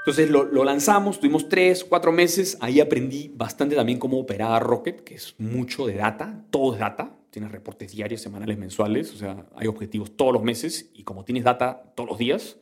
Entonces 0.00 0.30
lo, 0.30 0.64
lanzamos, 0.64 1.20
tuvimos 1.20 1.48
tres, 1.48 1.84
cuatro 1.84 2.10
meses, 2.10 2.56
ahí 2.60 2.80
aprendí 2.80 3.30
bastante 3.34 3.76
también 3.76 3.98
cómo 3.98 4.18
operaba 4.18 4.58
Rocket, 4.58 5.04
que 5.04 5.14
es 5.14 5.34
mucho 5.38 5.86
de 5.86 5.94
data, 5.94 6.42
todo 6.50 6.72
es 6.72 6.80
data, 6.80 7.18
tienes 7.28 7.52
reportes 7.52 7.92
diarios, 7.92 8.22
semanales, 8.22 8.56
mensuales, 8.56 9.12
o 9.12 9.16
sea, 9.16 9.46
hay 9.54 9.66
objetivos 9.66 10.16
todos 10.16 10.32
los 10.32 10.42
meses 10.42 10.90
y 10.94 11.04
como 11.04 11.24
tienes 11.24 11.44
data 11.44 11.92
todos 11.94 12.08
los 12.08 12.18
días, 12.18 12.56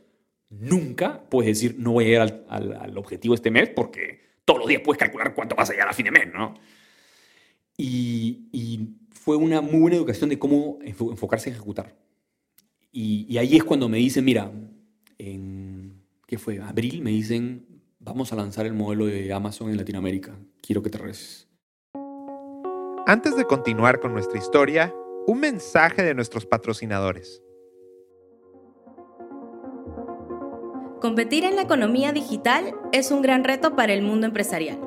nunca 0.50 1.22
puedes 1.28 1.60
decir 1.60 1.76
no 1.78 1.92
voy 1.92 2.06
a 2.06 2.08
llegar 2.08 2.44
al, 2.48 2.98
objetivo 2.98 3.34
este 3.34 3.52
mes 3.52 3.68
porque 3.68 4.20
todos 4.44 4.58
los 4.58 4.68
días 4.68 4.82
puedes 4.84 4.98
calcular 4.98 5.32
cuánto 5.32 5.54
vas 5.54 5.70
a 5.70 5.74
llegar 5.74 5.88
a 5.88 5.92
fin 5.92 6.06
de 6.06 6.10
mes, 6.10 6.26
¿no? 6.32 6.54
Y, 7.76 8.94
fue 9.12 9.36
una 9.36 9.60
muy 9.60 9.80
buena 9.80 9.96
educación 9.98 10.30
de 10.30 10.38
cómo 10.38 10.78
enfocarse 10.80 11.50
en 11.50 11.56
ejecutar. 11.56 11.94
Y, 12.90 13.26
y 13.28 13.36
ahí 13.36 13.56
es 13.56 13.64
cuando 13.64 13.86
me 13.86 13.98
dicen, 13.98 14.24
mira, 14.24 14.50
en 15.18 15.67
que 16.28 16.36
fue 16.36 16.60
abril, 16.60 17.00
me 17.00 17.10
dicen, 17.10 17.66
vamos 17.98 18.34
a 18.34 18.36
lanzar 18.36 18.66
el 18.66 18.74
modelo 18.74 19.06
de 19.06 19.32
Amazon 19.32 19.70
en 19.70 19.78
Latinoamérica, 19.78 20.38
quiero 20.60 20.82
que 20.82 20.90
te 20.90 20.98
regreses. 20.98 21.48
Antes 23.06 23.34
de 23.34 23.46
continuar 23.46 23.98
con 23.98 24.12
nuestra 24.12 24.38
historia, 24.38 24.94
un 25.26 25.40
mensaje 25.40 26.02
de 26.02 26.14
nuestros 26.14 26.44
patrocinadores. 26.44 27.42
Competir 31.00 31.44
en 31.44 31.56
la 31.56 31.62
economía 31.62 32.12
digital 32.12 32.74
es 32.92 33.10
un 33.10 33.22
gran 33.22 33.42
reto 33.42 33.74
para 33.74 33.94
el 33.94 34.02
mundo 34.02 34.26
empresarial. 34.26 34.78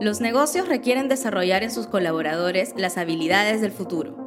Los 0.00 0.20
negocios 0.20 0.66
requieren 0.66 1.08
desarrollar 1.08 1.62
en 1.62 1.70
sus 1.70 1.86
colaboradores 1.86 2.74
las 2.76 2.98
habilidades 2.98 3.60
del 3.60 3.70
futuro 3.70 4.19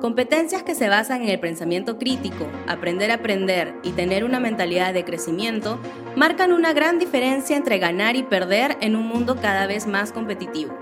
Competencias 0.00 0.62
que 0.62 0.74
se 0.74 0.90
basan 0.90 1.22
en 1.22 1.30
el 1.30 1.40
pensamiento 1.40 1.98
crítico, 1.98 2.46
aprender 2.66 3.10
a 3.10 3.14
aprender 3.14 3.74
y 3.82 3.92
tener 3.92 4.24
una 4.24 4.38
mentalidad 4.38 4.92
de 4.92 5.04
crecimiento 5.04 5.80
marcan 6.16 6.52
una 6.52 6.74
gran 6.74 6.98
diferencia 6.98 7.56
entre 7.56 7.78
ganar 7.78 8.14
y 8.14 8.22
perder 8.22 8.76
en 8.82 8.94
un 8.94 9.06
mundo 9.06 9.36
cada 9.40 9.66
vez 9.66 9.86
más 9.86 10.12
competitivo. 10.12 10.76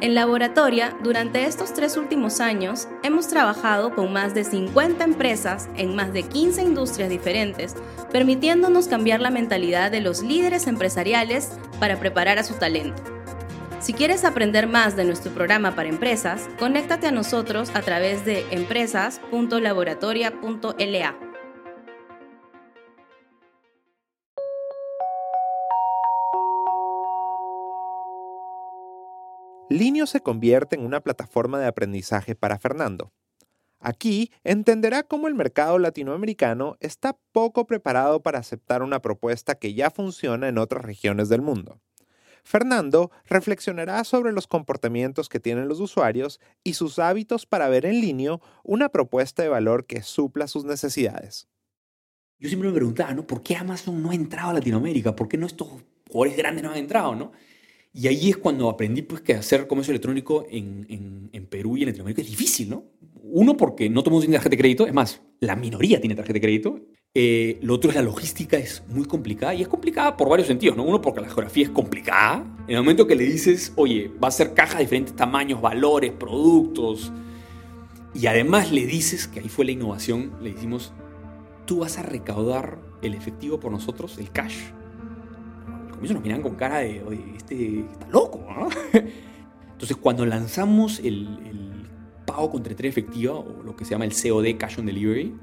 En 0.00 0.16
Laboratoria, 0.16 0.96
durante 1.04 1.44
estos 1.44 1.72
tres 1.72 1.96
últimos 1.96 2.40
años, 2.40 2.88
hemos 3.04 3.28
trabajado 3.28 3.94
con 3.94 4.12
más 4.12 4.34
de 4.34 4.42
50 4.42 5.04
empresas 5.04 5.68
en 5.76 5.94
más 5.94 6.12
de 6.12 6.24
15 6.24 6.62
industrias 6.62 7.08
diferentes, 7.08 7.76
permitiéndonos 8.10 8.88
cambiar 8.88 9.20
la 9.20 9.30
mentalidad 9.30 9.92
de 9.92 10.00
los 10.00 10.20
líderes 10.20 10.66
empresariales 10.66 11.52
para 11.78 12.00
preparar 12.00 12.40
a 12.40 12.44
su 12.44 12.54
talento. 12.54 13.21
Si 13.82 13.92
quieres 13.94 14.24
aprender 14.24 14.68
más 14.68 14.94
de 14.94 15.04
nuestro 15.04 15.34
programa 15.34 15.74
para 15.74 15.88
empresas, 15.88 16.48
conéctate 16.56 17.08
a 17.08 17.10
nosotros 17.10 17.74
a 17.74 17.82
través 17.82 18.24
de 18.24 18.46
empresas.laboratoria.la. 18.52 21.18
Linio 29.68 30.06
se 30.06 30.20
convierte 30.20 30.76
en 30.76 30.84
una 30.84 31.00
plataforma 31.00 31.58
de 31.58 31.66
aprendizaje 31.66 32.36
para 32.36 32.60
Fernando. 32.60 33.10
Aquí 33.80 34.30
entenderá 34.44 35.02
cómo 35.02 35.26
el 35.26 35.34
mercado 35.34 35.80
latinoamericano 35.80 36.76
está 36.78 37.18
poco 37.32 37.66
preparado 37.66 38.22
para 38.22 38.38
aceptar 38.38 38.84
una 38.84 39.02
propuesta 39.02 39.56
que 39.56 39.74
ya 39.74 39.90
funciona 39.90 40.46
en 40.46 40.58
otras 40.58 40.84
regiones 40.84 41.28
del 41.28 41.42
mundo 41.42 41.80
Fernando 42.42 43.10
reflexionará 43.26 44.04
sobre 44.04 44.32
los 44.32 44.46
comportamientos 44.46 45.28
que 45.28 45.40
tienen 45.40 45.68
los 45.68 45.80
usuarios 45.80 46.40
y 46.64 46.74
sus 46.74 46.98
hábitos 46.98 47.46
para 47.46 47.68
ver 47.68 47.86
en 47.86 48.00
línea 48.00 48.38
una 48.62 48.88
propuesta 48.88 49.42
de 49.42 49.48
valor 49.48 49.86
que 49.86 50.02
supla 50.02 50.46
sus 50.46 50.64
necesidades. 50.64 51.48
Yo 52.38 52.48
siempre 52.48 52.68
me 52.68 52.74
preguntaba, 52.74 53.14
¿no? 53.14 53.24
¿Por 53.24 53.42
qué 53.42 53.54
Amazon 53.54 54.02
no 54.02 54.10
ha 54.10 54.14
entrado 54.14 54.50
a 54.50 54.54
Latinoamérica? 54.54 55.14
¿Por 55.14 55.28
qué 55.28 55.38
no 55.38 55.46
estos 55.46 55.68
jugadores 56.10 56.36
grandes 56.36 56.64
no 56.64 56.70
han 56.70 56.76
entrado, 56.76 57.14
no? 57.14 57.32
Y 57.94 58.08
ahí 58.08 58.30
es 58.30 58.36
cuando 58.36 58.68
aprendí 58.68 59.02
pues, 59.02 59.20
que 59.20 59.34
hacer 59.34 59.66
comercio 59.66 59.92
electrónico 59.92 60.46
en, 60.50 61.30
en, 61.32 61.46
Perú 61.46 61.76
y 61.76 61.82
en 61.82 61.88
Latinoamérica 61.88 62.22
es 62.22 62.28
difícil, 62.28 62.70
¿no? 62.70 62.84
Uno, 63.22 63.56
porque 63.56 63.90
no 63.90 64.00
todo 64.00 64.10
el 64.10 64.12
mundo 64.12 64.22
tiene 64.22 64.36
tarjeta 64.36 64.50
de 64.50 64.58
crédito. 64.58 64.86
Es 64.86 64.94
más, 64.94 65.20
la 65.40 65.54
minoría 65.54 66.00
tiene 66.00 66.14
tarjeta 66.14 66.34
de 66.34 66.40
crédito. 66.40 66.80
Eh, 67.14 67.58
lo 67.62 67.74
otro 67.74 67.90
es 67.90 67.96
la 67.96 68.02
logística, 68.02 68.56
es 68.56 68.82
muy 68.88 69.04
complicada. 69.04 69.54
Y 69.54 69.62
es 69.62 69.68
complicada 69.68 70.16
por 70.16 70.28
varios 70.28 70.48
sentidos, 70.48 70.76
¿no? 70.76 70.84
Uno, 70.84 71.00
porque 71.00 71.20
la 71.20 71.28
geografía 71.28 71.64
es 71.64 71.70
complicada. 71.70 72.44
En 72.66 72.76
el 72.76 72.82
momento 72.82 73.06
que 73.06 73.14
le 73.14 73.24
dices, 73.24 73.72
oye, 73.76 74.10
va 74.22 74.28
a 74.28 74.30
ser 74.30 74.54
caja 74.54 74.78
de 74.78 74.84
diferentes 74.84 75.14
tamaños, 75.14 75.60
valores, 75.60 76.12
productos. 76.12 77.12
Y 78.14 78.26
además 78.26 78.72
le 78.72 78.86
dices, 78.86 79.26
que 79.28 79.40
ahí 79.40 79.48
fue 79.48 79.64
la 79.64 79.72
innovación, 79.72 80.32
le 80.40 80.52
decimos, 80.52 80.92
tú 81.66 81.80
vas 81.80 81.98
a 81.98 82.02
recaudar 82.02 82.78
el 83.02 83.14
efectivo 83.14 83.58
por 83.58 83.72
nosotros, 83.72 84.18
el 84.18 84.30
cash 84.30 84.56
comienzo 86.02 86.14
nos 86.14 86.22
miran 86.24 86.42
con 86.42 86.56
cara 86.56 86.78
de, 86.78 87.00
oye, 87.04 87.22
este 87.36 87.80
está 87.80 88.08
loco, 88.08 88.44
¿no? 88.48 88.68
Entonces, 89.72 89.96
cuando 89.96 90.26
lanzamos 90.26 90.98
el, 90.98 91.88
pago 92.26 92.50
con 92.50 92.64
efectiva, 92.66 93.34
o 93.34 93.62
lo 93.62 93.76
que 93.76 93.84
se 93.84 93.92
llama 93.92 94.04
el 94.04 94.12
COD, 94.12 94.56
Cash 94.58 94.78
on 94.78 94.86
Delivery, 94.86 95.34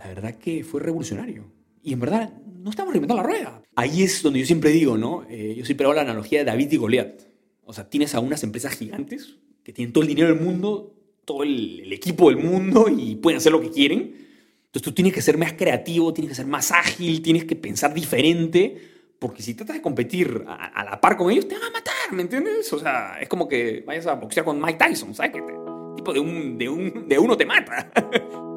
la 0.00 0.08
verdad 0.08 0.34
que 0.34 0.64
fue 0.64 0.80
revolucionario. 0.80 1.44
Y 1.82 1.92
en 1.92 2.00
verdad, 2.00 2.32
no 2.44 2.70
estamos 2.70 2.92
reinventando 2.92 3.22
la 3.22 3.28
rueda. 3.28 3.62
Ahí 3.76 4.02
es 4.02 4.22
donde 4.22 4.40
yo 4.40 4.46
siempre 4.46 4.70
digo, 4.70 4.98
¿no? 4.98 5.24
Eh, 5.30 5.54
yo 5.56 5.64
siempre 5.64 5.84
hago 5.84 5.94
la 5.94 6.00
analogía 6.00 6.40
de 6.40 6.46
David 6.46 6.72
y 6.72 6.76
Goliat. 6.76 7.22
O 7.64 7.72
sea, 7.72 7.88
tienes 7.88 8.14
a 8.14 8.20
unas 8.20 8.42
empresas 8.42 8.76
gigantes 8.76 9.36
que 9.62 9.72
tienen 9.72 9.92
todo 9.92 10.02
el 10.02 10.08
dinero 10.08 10.28
del 10.28 10.40
mundo, 10.40 10.94
todo 11.24 11.42
el, 11.42 11.80
el 11.80 11.92
equipo 11.92 12.30
del 12.30 12.42
mundo 12.42 12.86
y 12.88 13.14
pueden 13.14 13.38
hacer 13.38 13.52
lo 13.52 13.60
que 13.60 13.70
quieren. 13.70 14.16
Entonces 14.66 14.82
tú 14.82 14.92
tienes 14.92 15.12
que 15.12 15.22
ser 15.22 15.38
más 15.38 15.52
creativo, 15.52 16.12
tienes 16.12 16.30
que 16.30 16.36
ser 16.36 16.46
más 16.46 16.72
ágil, 16.72 17.22
tienes 17.22 17.44
que 17.44 17.56
pensar 17.56 17.94
diferente 17.94 18.90
porque 19.20 19.42
si 19.42 19.54
tratas 19.54 19.76
de 19.76 19.82
competir 19.82 20.44
a, 20.48 20.82
la 20.82 20.98
par 20.98 21.16
con 21.18 21.30
ellos, 21.30 21.46
te 21.46 21.54
van 21.54 21.64
a 21.64 21.70
matar, 21.70 22.12
¿me 22.12 22.22
entiendes? 22.22 22.72
O 22.72 22.78
sea, 22.78 23.18
es 23.20 23.28
como 23.28 23.46
que 23.46 23.84
vayas 23.86 24.06
a 24.06 24.14
boxear 24.14 24.46
con 24.46 24.58
Mike 24.58 24.78
Tyson, 24.82 25.14
¿sabes? 25.14 25.32
Que 25.32 25.42
tipo 25.94 26.12
de, 26.14 26.20
un, 26.20 26.56
de, 26.56 26.68
un, 26.70 27.06
de 27.06 27.18
uno 27.18 27.36
te 27.36 27.44
mata. 27.44 27.92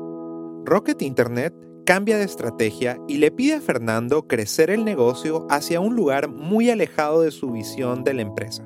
Rocket 0.65 1.01
Internet 1.01 1.53
cambia 1.85 2.17
de 2.17 2.23
estrategia 2.23 2.97
y 3.07 3.17
le 3.17 3.31
pide 3.31 3.55
a 3.55 3.61
Fernando 3.61 4.27
crecer 4.27 4.69
el 4.69 4.85
negocio 4.85 5.45
hacia 5.49 5.79
un 5.79 5.95
lugar 5.95 6.29
muy 6.29 6.69
alejado 6.69 7.21
de 7.21 7.31
su 7.31 7.51
visión 7.51 8.03
de 8.03 8.13
la 8.13 8.21
empresa. 8.21 8.65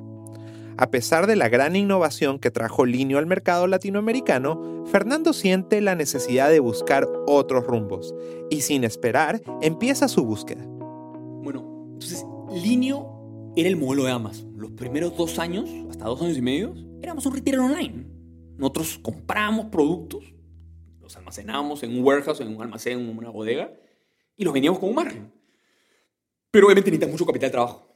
A 0.76 0.90
pesar 0.90 1.26
de 1.26 1.34
la 1.34 1.48
gran 1.48 1.74
innovación 1.74 2.38
que 2.38 2.52
trajo 2.52 2.86
Linio 2.86 3.18
al 3.18 3.26
mercado 3.26 3.66
latinoamericano, 3.66 4.84
Fernando 4.86 5.32
siente 5.32 5.80
la 5.80 5.96
necesidad 5.96 6.50
de 6.50 6.60
buscar 6.60 7.08
otros 7.26 7.64
rumbos 7.66 8.14
y 8.48 8.60
sin 8.60 8.84
esperar 8.84 9.42
empieza 9.60 10.06
su 10.06 10.24
búsqueda. 10.24 10.64
Entonces, 11.98 12.24
Linio 12.62 13.08
era 13.56 13.68
el 13.68 13.76
modelo 13.76 14.04
de 14.04 14.12
Amazon. 14.12 14.52
Los 14.56 14.70
primeros 14.70 15.16
dos 15.16 15.40
años, 15.40 15.68
hasta 15.90 16.04
dos 16.04 16.22
años 16.22 16.38
y 16.38 16.42
medio, 16.42 16.74
éramos 17.02 17.26
un 17.26 17.34
retailer 17.34 17.60
online. 17.60 18.06
Nosotros 18.56 19.00
compramos 19.02 19.66
productos, 19.66 20.32
los 21.08 21.16
almacenábamos 21.16 21.82
en 21.82 21.96
un 21.96 22.04
warehouse, 22.04 22.40
en 22.40 22.54
un 22.54 22.60
almacén, 22.60 23.00
en 23.00 23.16
una 23.16 23.30
bodega, 23.30 23.72
y 24.36 24.44
los 24.44 24.52
vendíamos 24.52 24.78
con 24.78 24.90
un 24.90 24.94
margen. 24.94 25.32
Pero 26.50 26.66
obviamente 26.66 26.90
necesitas 26.90 27.10
mucho 27.10 27.24
capital 27.24 27.48
de 27.48 27.52
trabajo. 27.52 27.88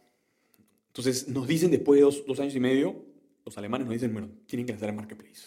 Entonces 0.88 1.28
nos 1.28 1.47
dicen 1.47 1.71
después 1.71 2.00
de 2.00 2.23
dos, 2.26 2.40
años 2.40 2.54
y 2.54 2.61
medio, 2.61 3.04
los 3.45 3.57
alemanes 3.59 3.87
nos 3.87 3.92
dicen, 3.92 4.14
bueno, 4.14 4.31
tienen 4.47 4.64
que 4.64 4.73
lanzar 4.73 4.88
el 4.88 4.97
marketplace. 4.97 5.42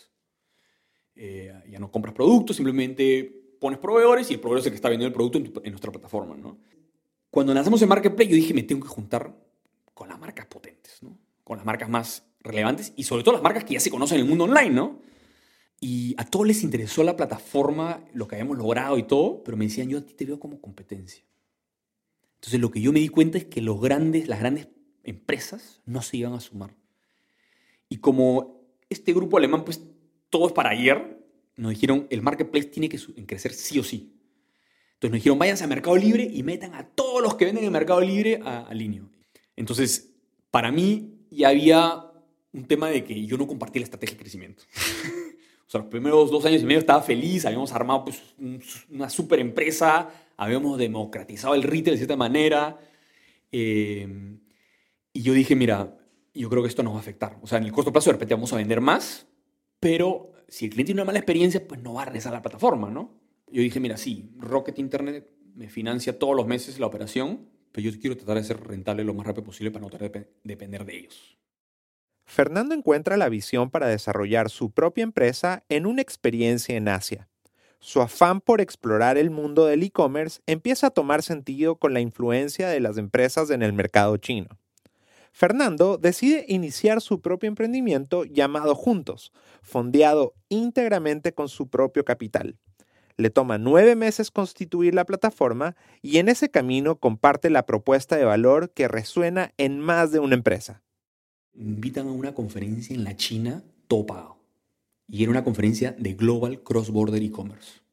Eh, 1.16 1.54
ya 1.68 1.80
no 1.80 1.92
compras 1.92 2.14
productos, 2.14 2.56
simplemente 2.56 3.24
pones 3.60 3.80
proveedores 3.80 4.30
y 4.30 4.36
el 4.36 4.40
proveedor 4.40 4.60
es 4.60 4.66
el 4.68 4.72
que 4.72 4.76
está 4.76 4.90
vendiendo 4.90 5.08
el 5.08 5.14
producto 5.14 5.40
en, 5.40 5.52
en 5.64 5.72
nuestra 5.72 5.92
plataforma. 5.92 6.36
¿no? 6.36 6.60
Cuando 7.32 7.52
lanzamos 7.52 7.82
el 7.82 7.88
Marketplace, 7.88 8.30
yo 8.30 8.36
dije, 8.36 8.54
me 8.54 8.62
tengo 8.62 8.86
que 8.86 8.90
juntar 8.90 9.36
con 9.96 10.08
las 10.08 10.20
marcas 10.20 10.46
potentes, 10.46 11.02
¿no? 11.02 11.18
Con 11.44 11.58
las 11.58 11.66
marcas 11.66 11.90
más 11.90 12.28
relevantes 12.42 12.94
y 12.96 13.04
sobre 13.04 13.24
todo 13.24 13.34
las 13.34 13.44
marcas 13.44 13.64
que 13.64 13.74
ya 13.74 13.80
se 13.80 13.90
conocen 13.90 14.18
en 14.18 14.24
el 14.24 14.30
mundo 14.30 14.44
online, 14.44 14.70
¿no? 14.70 15.00
Y 15.80 16.16
a 16.18 16.26
todos 16.26 16.48
les 16.48 16.64
interesó 16.64 17.04
la 17.04 17.18
plataforma, 17.18 18.04
lo 18.14 18.28
que 18.28 18.36
habíamos 18.36 18.58
logrado 18.58 18.98
y 18.98 19.04
todo, 19.04 19.44
pero 19.44 19.58
me 19.58 19.66
decían, 19.66 19.90
yo 19.90 19.98
a 19.98 20.02
ti 20.02 20.14
te 20.14 20.26
veo 20.26 20.40
como 20.40 20.60
competencia. 20.62 21.24
Entonces 22.36 22.60
lo 22.60 22.72
que 22.72 22.82
yo 22.82 22.92
me 22.94 23.00
di 23.00 23.10
cuenta 23.10 23.38
es 23.38 23.46
que 23.46 23.62
los 23.62 23.82
grandes, 23.82 24.28
las 24.28 24.40
grandes 24.40 24.68
empresas 25.04 25.82
no 25.86 26.02
se 26.02 26.18
iban 26.18 26.34
a 26.34 26.40
sumar. 26.40 26.76
Y 27.90 27.98
como 27.98 28.62
este 28.90 29.14
grupo 29.14 29.38
alemán, 29.38 29.66
pues 29.66 29.82
todo 30.30 30.48
es 30.48 30.54
para 30.54 30.70
ayer, 30.70 31.24
nos 31.56 31.72
dijeron, 31.72 32.08
el 32.10 32.22
marketplace 32.22 32.68
tiene 32.68 32.90
que 32.90 33.00
crecer 33.26 33.54
sí 33.54 33.80
o 33.80 33.84
sí. 33.84 34.14
Entonces 34.94 35.12
nos 35.12 35.20
dijeron, 35.20 35.40
váyanse 35.40 35.64
a 35.64 35.68
Mercado 35.68 35.96
Libre 35.98 36.24
y 36.32 36.44
metan 36.44 36.74
a 36.74 36.88
todos 36.88 37.22
los 37.22 37.36
que 37.36 37.46
venden 37.46 37.66
en 37.66 37.72
Mercado 37.72 38.02
Libre 38.02 38.40
a, 38.44 38.62
a 38.62 38.74
Linio. 38.74 39.10
Entonces, 39.56 40.14
para 40.52 40.72
mí 40.72 41.26
ya 41.30 41.50
había 41.50 42.06
un 42.54 42.66
tema 42.66 42.90
de 42.90 43.04
que 43.04 43.26
yo 43.26 43.38
no 43.38 43.48
compartía 43.48 43.82
la 43.82 43.86
estrategia 43.86 44.16
de 44.16 44.22
crecimiento. 44.22 44.64
o 45.68 45.70
sea, 45.70 45.82
los 45.82 45.90
primeros 45.90 46.30
dos 46.30 46.46
años 46.46 46.62
y 46.62 46.66
medio 46.66 46.80
estaba 46.80 47.02
feliz, 47.02 47.46
habíamos 47.46 47.74
armado 47.74 48.06
pues, 48.06 48.22
una 48.90 49.10
super 49.10 49.40
empresa, 49.40 50.10
habíamos 50.38 50.78
democratizado 50.78 51.56
el 51.56 51.64
retail 51.64 51.96
de 51.96 51.98
cierta 51.98 52.16
manera. 52.16 52.80
Eh, 53.52 54.08
y 55.12 55.22
yo 55.22 55.34
dije, 55.34 55.56
mira, 55.56 55.98
yo 56.34 56.50
creo 56.50 56.62
que 56.62 56.70
esto 56.70 56.84
nos 56.84 56.94
va 56.94 56.98
a 56.98 57.02
afectar. 57.02 57.38
O 57.42 57.48
sea, 57.48 57.58
en 57.58 57.64
el 57.64 57.72
corto 57.72 57.92
plazo 57.92 58.10
de 58.10 58.14
repente 58.14 58.36
vamos 58.36 58.54
a 58.54 58.58
vender 58.58 58.80
más, 58.82 59.26
pero 59.80 60.34
si 60.48 60.66
el 60.66 60.72
cliente 60.72 60.90
tiene 60.90 61.02
una 61.02 61.08
mala 61.08 61.20
experiencia, 61.20 61.68
pues 61.68 61.82
no 61.82 61.94
va 61.94 62.04
a 62.04 62.06
regresar 62.06 62.34
a 62.34 62.38
la 62.38 62.42
plataforma, 62.42 62.90
¿no? 62.90 63.26
yo 63.52 63.62
dije, 63.62 63.80
mira, 63.80 63.96
sí, 63.96 64.30
Rocket 64.38 64.78
Internet 64.80 65.30
me 65.56 65.70
financia 65.70 66.20
todos 66.20 66.36
los 66.36 66.46
meses 66.46 66.78
la 66.80 66.88
operación, 66.88 67.48
pero 67.72 67.90
yo 67.90 68.00
quiero 68.00 68.18
tratar 68.18 68.38
de 68.38 68.44
ser 68.44 68.62
rentable 68.62 69.04
lo 69.04 69.14
más 69.14 69.26
rápido 69.26 69.46
posible 69.46 69.72
para 69.72 69.84
no 69.84 69.90
tener 69.90 70.36
depender 70.44 70.86
de 70.86 70.98
ellos. 70.98 71.38
Fernando 72.26 72.76
encuentra 72.76 73.18
la 73.18 73.30
visión 73.30 73.70
para 73.70 73.88
desarrollar 73.88 74.50
su 74.50 74.72
propia 74.72 75.04
empresa 75.04 75.64
en 75.70 75.86
una 75.86 76.02
experiencia 76.02 76.76
en 76.76 76.88
Asia. 76.88 77.28
Su 77.80 78.02
afán 78.02 78.42
por 78.42 78.62
explorar 78.62 79.18
el 79.18 79.30
mundo 79.30 79.66
del 79.66 79.84
e-commerce 79.84 80.42
empieza 80.48 80.88
a 80.88 80.92
tomar 80.92 81.22
sentido 81.22 81.76
con 81.76 81.94
la 81.94 82.00
influencia 82.00 82.68
de 82.68 82.80
las 82.80 82.98
empresas 82.98 83.52
en 83.52 83.62
el 83.62 83.74
mercado 83.74 84.18
chino. 84.18 84.48
Fernando 85.32 85.98
decide 85.98 86.46
iniciar 86.48 87.02
su 87.02 87.22
propio 87.22 87.48
emprendimiento 87.48 88.24
llamado 88.24 88.74
Juntos, 88.74 89.34
fondeado 89.62 90.34
íntegramente 90.50 91.34
con 91.34 91.50
su 91.50 91.70
propio 91.70 92.06
capital. 92.06 92.58
Le 93.18 93.30
toma 93.30 93.58
nueve 93.58 93.96
meses 93.96 94.32
constituir 94.32 94.96
la 94.96 95.06
plataforma 95.06 95.76
y 96.02 96.18
en 96.18 96.30
ese 96.30 96.50
camino 96.50 96.96
comparte 96.96 97.50
la 97.50 97.66
propuesta 97.66 98.16
de 98.16 98.26
valor 98.26 98.72
que 98.72 98.88
resuena 98.88 99.54
en 99.58 99.80
más 99.80 100.12
de 100.12 100.20
una 100.20 100.36
empresa. 100.36 100.85
Invitan 101.58 102.08
a 102.08 102.12
una 102.12 102.34
conferencia 102.34 102.96
en 102.96 103.04
la 103.04 103.16
China, 103.16 103.64
todo 103.88 104.38
Y 105.08 105.24
era 105.24 105.32
una 105.32 105.44
conferencia 105.44 105.96
de 105.98 106.14
Global 106.14 106.62
Cross 106.64 106.90
Border 106.90 107.22
E-Commerce. 107.22 107.86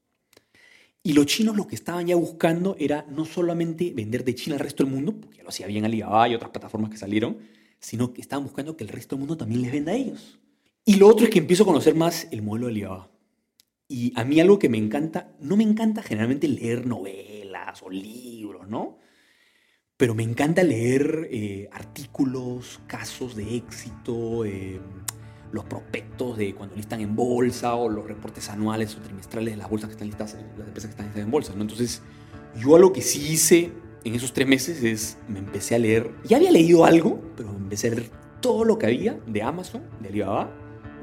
Y 1.05 1.14
los 1.14 1.27
chinos 1.27 1.57
lo 1.57 1.66
que 1.66 1.75
estaban 1.75 2.07
ya 2.07 2.14
buscando 2.14 2.77
era 2.79 3.05
no 3.09 3.25
solamente 3.25 3.92
vender 3.92 4.25
de 4.25 4.35
China 4.35 4.57
al 4.57 4.61
resto 4.61 4.85
del 4.85 4.92
mundo, 4.92 5.14
porque 5.20 5.38
ya 5.38 5.42
lo 5.42 5.48
hacía 5.48 5.66
bien 5.66 5.85
Alibaba 5.85 6.29
y 6.29 6.35
otras 6.35 6.51
plataformas 6.51 6.90
que 6.90 6.96
salieron, 6.96 7.38
sino 7.81 8.12
que 8.12 8.20
estaban 8.20 8.44
buscando 8.44 8.77
que 8.77 8.85
el 8.85 8.90
resto 8.90 9.16
del 9.16 9.20
mundo 9.20 9.37
también 9.37 9.62
les 9.62 9.72
venda 9.72 9.92
a 9.92 9.96
ellos. 9.96 10.38
Y 10.85 10.96
lo 10.96 11.09
otro 11.09 11.25
es 11.25 11.31
que 11.31 11.40
empiezo 11.40 11.64
a 11.64 11.66
conocer 11.66 11.94
más 11.96 12.29
el 12.31 12.42
modelo 12.42 12.66
de 12.66 12.72
Alibaba. 12.72 13.11
Y 13.88 14.12
a 14.16 14.25
mí 14.25 14.40
algo 14.40 14.59
que 14.59 14.68
me 14.68 14.79
encanta, 14.79 15.35
no 15.40 15.57
me 15.57 15.64
encanta 15.64 16.03
generalmente 16.03 16.48
leer 16.48 16.87
novelas 16.87 17.83
o 17.83 17.90
libros, 17.90 18.68
¿no? 18.68 18.98
Pero 20.02 20.16
me 20.16 20.24
encanta 20.24 20.64
leer 20.64 21.28
eh, 21.30 21.68
artículos, 21.70 22.80
casos 22.88 23.36
de 23.36 23.54
éxito, 23.54 24.44
eh, 24.44 24.80
los 25.52 25.64
prospectos 25.66 26.36
de 26.38 26.56
cuando 26.56 26.74
listan 26.74 27.02
en 27.02 27.14
bolsa 27.14 27.76
o 27.76 27.88
los 27.88 28.04
reportes 28.04 28.48
anuales 28.48 28.96
o 28.96 29.00
trimestrales 29.00 29.52
de 29.52 29.58
las 29.58 29.70
bolsas 29.70 29.90
que 29.90 29.92
están 29.92 30.08
listas, 30.08 30.36
las 30.58 30.66
empresas 30.66 30.86
que 30.86 30.90
están 30.90 31.06
listas 31.06 31.22
en 31.22 31.30
bolsa, 31.30 31.54
¿no? 31.54 31.62
Entonces, 31.62 32.02
yo 32.58 32.74
algo 32.74 32.92
que 32.92 33.00
sí 33.00 33.32
hice 33.32 33.70
en 34.02 34.16
esos 34.16 34.32
tres 34.32 34.48
meses 34.48 34.82
es, 34.82 35.18
me 35.28 35.38
empecé 35.38 35.76
a 35.76 35.78
leer, 35.78 36.10
ya 36.24 36.38
había 36.38 36.50
leído 36.50 36.84
algo, 36.84 37.22
pero 37.36 37.52
me 37.52 37.58
empecé 37.58 37.86
a 37.86 37.90
leer 37.92 38.10
todo 38.40 38.64
lo 38.64 38.78
que 38.78 38.86
había 38.86 39.20
de 39.28 39.40
Amazon, 39.40 39.84
de 40.00 40.08
Alibaba, 40.08 40.52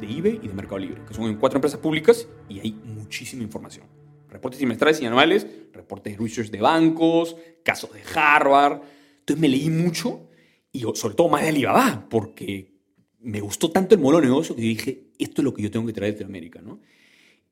de 0.01 0.07
eBay 0.07 0.41
y 0.43 0.47
de 0.49 0.53
Mercado 0.53 0.79
Libre, 0.79 1.01
que 1.07 1.13
son 1.13 1.33
cuatro 1.37 1.55
empresas 1.55 1.79
públicas 1.79 2.27
y 2.49 2.59
hay 2.59 2.73
muchísima 2.73 3.43
información. 3.43 3.85
Reportes 4.29 4.59
trimestrales 4.59 5.01
y 5.01 5.05
anuales, 5.05 5.47
reportes 5.73 6.17
de 6.17 6.23
research 6.23 6.51
de 6.51 6.61
bancos, 6.61 7.35
casos 7.63 7.91
de 7.93 8.01
Harvard. 8.13 8.81
Entonces 9.19 9.41
me 9.41 9.49
leí 9.49 9.69
mucho 9.69 10.29
y 10.71 10.81
sobre 10.93 11.15
todo 11.15 11.29
más 11.29 11.41
de 11.41 11.49
Alibaba, 11.49 12.07
porque 12.09 12.71
me 13.19 13.41
gustó 13.41 13.71
tanto 13.71 13.95
el 13.95 14.01
modelo 14.01 14.21
de 14.21 14.27
negocio 14.27 14.55
que 14.55 14.61
dije, 14.61 15.07
esto 15.17 15.41
es 15.41 15.43
lo 15.43 15.53
que 15.53 15.63
yo 15.63 15.71
tengo 15.71 15.85
que 15.85 15.93
traer 15.93 16.17
de 16.17 16.25
América. 16.25 16.61
¿no? 16.63 16.79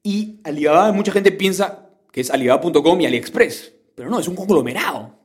Y 0.03 0.39
Alibaba, 0.43 0.91
mucha 0.91 1.11
gente 1.11 1.31
piensa 1.31 1.89
que 2.11 2.21
es 2.21 2.31
alibaba.com 2.31 3.01
y 3.01 3.05
AliExpress, 3.05 3.73
pero 3.95 4.09
no, 4.09 4.19
es 4.19 4.27
un 4.27 4.35
conglomerado. 4.35 5.17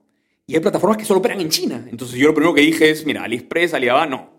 Y 0.47 0.55
hay 0.55 0.61
plataformas 0.61 0.99
que 0.99 1.05
solo 1.05 1.21
operan 1.21 1.41
en 1.41 1.49
China. 1.49 1.87
Entonces 1.91 2.19
yo 2.19 2.29
lo 2.29 2.35
primero 2.35 2.55
que 2.55 2.63
dije 2.63 2.91
es, 2.91 3.07
mira, 3.07 3.23
AliExpress, 3.25 3.75
Alibaba, 3.75 4.07
no. 4.07 4.33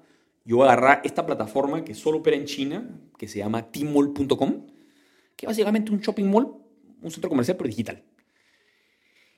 Yo 0.46 0.58
voy 0.58 0.68
a 0.68 0.74
agarrar 0.74 1.02
esta 1.06 1.26
plataforma 1.26 1.86
que 1.86 1.94
solo 1.94 2.18
opera 2.18 2.36
en 2.36 2.46
China, 2.46 3.00
que 3.18 3.28
se 3.28 3.40
llama 3.40 3.72
tmall.com, 3.72 4.68
que 5.36 5.46
es 5.46 5.48
básicamente 5.48 5.92
un 5.92 6.02
shopping 6.02 6.26
mall, 6.26 6.63
un 7.04 7.12
centro 7.12 7.30
comercial, 7.30 7.58
pero 7.58 7.68
digital. 7.68 8.04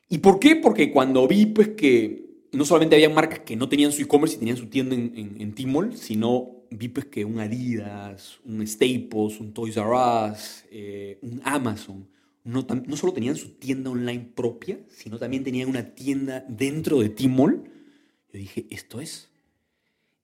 ¿Y 0.09 0.19
por 0.19 0.39
qué? 0.39 0.55
Porque 0.55 0.91
cuando 0.91 1.27
vi 1.27 1.47
pues 1.47 1.69
que 1.69 2.25
no 2.51 2.65
solamente 2.65 2.95
había 2.95 3.09
marcas 3.09 3.39
que 3.39 3.55
no 3.55 3.67
tenían 3.67 3.91
su 3.91 4.01
e-commerce 4.01 4.35
y 4.35 4.39
tenían 4.39 4.57
su 4.57 4.67
tienda 4.67 4.95
en, 4.95 5.35
en, 5.39 5.97
sino 5.97 6.63
vi 6.71 6.87
pues 6.87 7.05
que 7.07 7.25
un 7.25 7.39
Adidas, 7.39 8.39
un 8.45 8.65
Staples, 8.65 9.39
un 9.39 9.53
Toys 9.53 9.77
R 9.77 9.87
Us, 9.87 10.63
eh, 10.71 11.19
un 11.21 11.41
Amazon, 11.43 12.07
no, 12.43 12.65
no, 12.85 12.95
solo 12.95 13.11
tenían 13.11 13.35
su 13.35 13.49
tienda 13.55 13.89
online 13.89 14.29
propia, 14.35 14.79
sino 14.89 15.17
también 15.17 15.43
tenían 15.43 15.67
una 15.67 15.95
tienda 15.95 16.45
dentro 16.47 16.99
de 16.99 17.09
Tmall. 17.09 17.63
Yo 18.31 18.39
dije, 18.39 18.67
esto 18.69 19.01
es. 19.01 19.29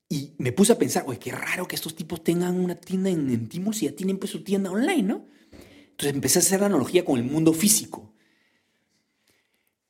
Y 0.07 0.33
me 0.37 0.51
puse 0.51 0.73
a 0.73 0.77
pensar, 0.77 1.03
oye, 1.07 1.17
qué 1.17 1.31
raro 1.31 1.67
que 1.67 1.75
estos 1.75 1.95
tipos 1.95 2.23
tengan 2.23 2.59
una 2.59 2.75
tienda 2.75 3.09
en, 3.09 3.29
en 3.29 3.73
si 3.73 3.85
ya 3.85 3.95
tienen 3.95 4.19
pues 4.19 4.31
su 4.31 4.43
tienda 4.43 4.69
online, 4.69 5.03
¿no? 5.03 5.25
Entonces 6.01 6.15
empecé 6.15 6.39
a 6.39 6.41
hacer 6.41 6.59
la 6.59 6.65
analogía 6.65 7.05
con 7.05 7.17
el 7.17 7.23
mundo 7.23 7.53
físico 7.53 8.11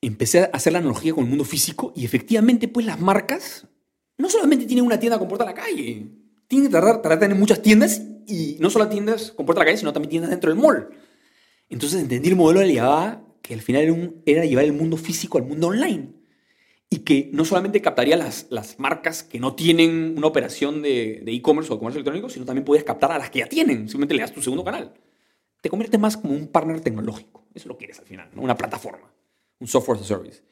empecé 0.02 0.40
a 0.40 0.44
hacer 0.52 0.72
la 0.72 0.80
analogía 0.80 1.14
con 1.14 1.24
el 1.24 1.30
mundo 1.30 1.44
físico 1.44 1.92
y 1.94 2.04
efectivamente, 2.04 2.68
pues 2.68 2.84
las 2.84 3.00
marcas 3.00 3.66
no 4.18 4.28
solamente 4.28 4.66
tienen 4.66 4.84
una 4.84 4.98
tienda 4.98 5.18
con 5.18 5.28
puerta 5.28 5.44
a 5.44 5.46
la 5.46 5.54
calle, 5.54 6.08
tienen 6.48 6.68
que 6.68 6.72
tratar, 6.72 7.00
tratar 7.00 7.18
de 7.18 7.26
tener 7.26 7.38
muchas 7.38 7.62
tiendas 7.62 8.02
y 8.26 8.56
no 8.58 8.68
solo 8.68 8.88
tiendas 8.88 9.30
con 9.30 9.46
puerta 9.46 9.60
a 9.60 9.64
la 9.64 9.66
calle, 9.66 9.78
sino 9.78 9.92
también 9.92 10.10
tiendas 10.10 10.30
dentro 10.30 10.50
del 10.50 10.60
mall. 10.60 10.90
Entonces 11.70 12.02
entendí 12.02 12.28
el 12.28 12.36
modelo 12.36 12.60
de 12.60 12.66
Alibaba 12.66 13.24
que 13.40 13.54
al 13.54 13.60
final 13.60 13.82
era, 13.82 13.92
un, 13.92 14.22
era 14.26 14.44
llevar 14.44 14.64
el 14.64 14.72
mundo 14.72 14.96
físico 14.96 15.38
al 15.38 15.44
mundo 15.44 15.68
online 15.68 16.12
y 16.90 16.98
que 16.98 17.30
no 17.32 17.44
solamente 17.44 17.80
captaría 17.80 18.16
las, 18.16 18.46
las 18.50 18.78
marcas 18.78 19.22
que 19.22 19.40
no 19.40 19.54
tienen 19.54 20.14
una 20.16 20.26
operación 20.26 20.82
de 20.82 21.22
e-commerce 21.26 21.72
o 21.72 21.76
de 21.76 21.78
comercio 21.78 21.98
electrónico, 21.98 22.28
sino 22.28 22.44
también 22.44 22.64
podías 22.64 22.84
captar 22.84 23.12
a 23.12 23.18
las 23.18 23.30
que 23.30 23.38
ya 23.38 23.46
tienen, 23.46 23.88
simplemente 23.88 24.14
le 24.14 24.20
das 24.20 24.32
tu 24.32 24.42
segundo 24.42 24.64
canal. 24.64 24.92
Te 25.62 25.70
conviertes 25.70 25.98
más 25.98 26.18
como 26.18 26.34
un 26.34 26.48
partner 26.48 26.80
tecnológico, 26.80 27.46
eso 27.54 27.68
lo 27.68 27.78
quieres 27.78 27.98
al 27.98 28.04
final, 28.04 28.28
¿no? 28.34 28.42
una 28.42 28.56
plataforma 28.56 29.12
un 29.62 29.68
software 29.68 29.98
as 29.98 30.04
a 30.04 30.08
service. 30.08 30.42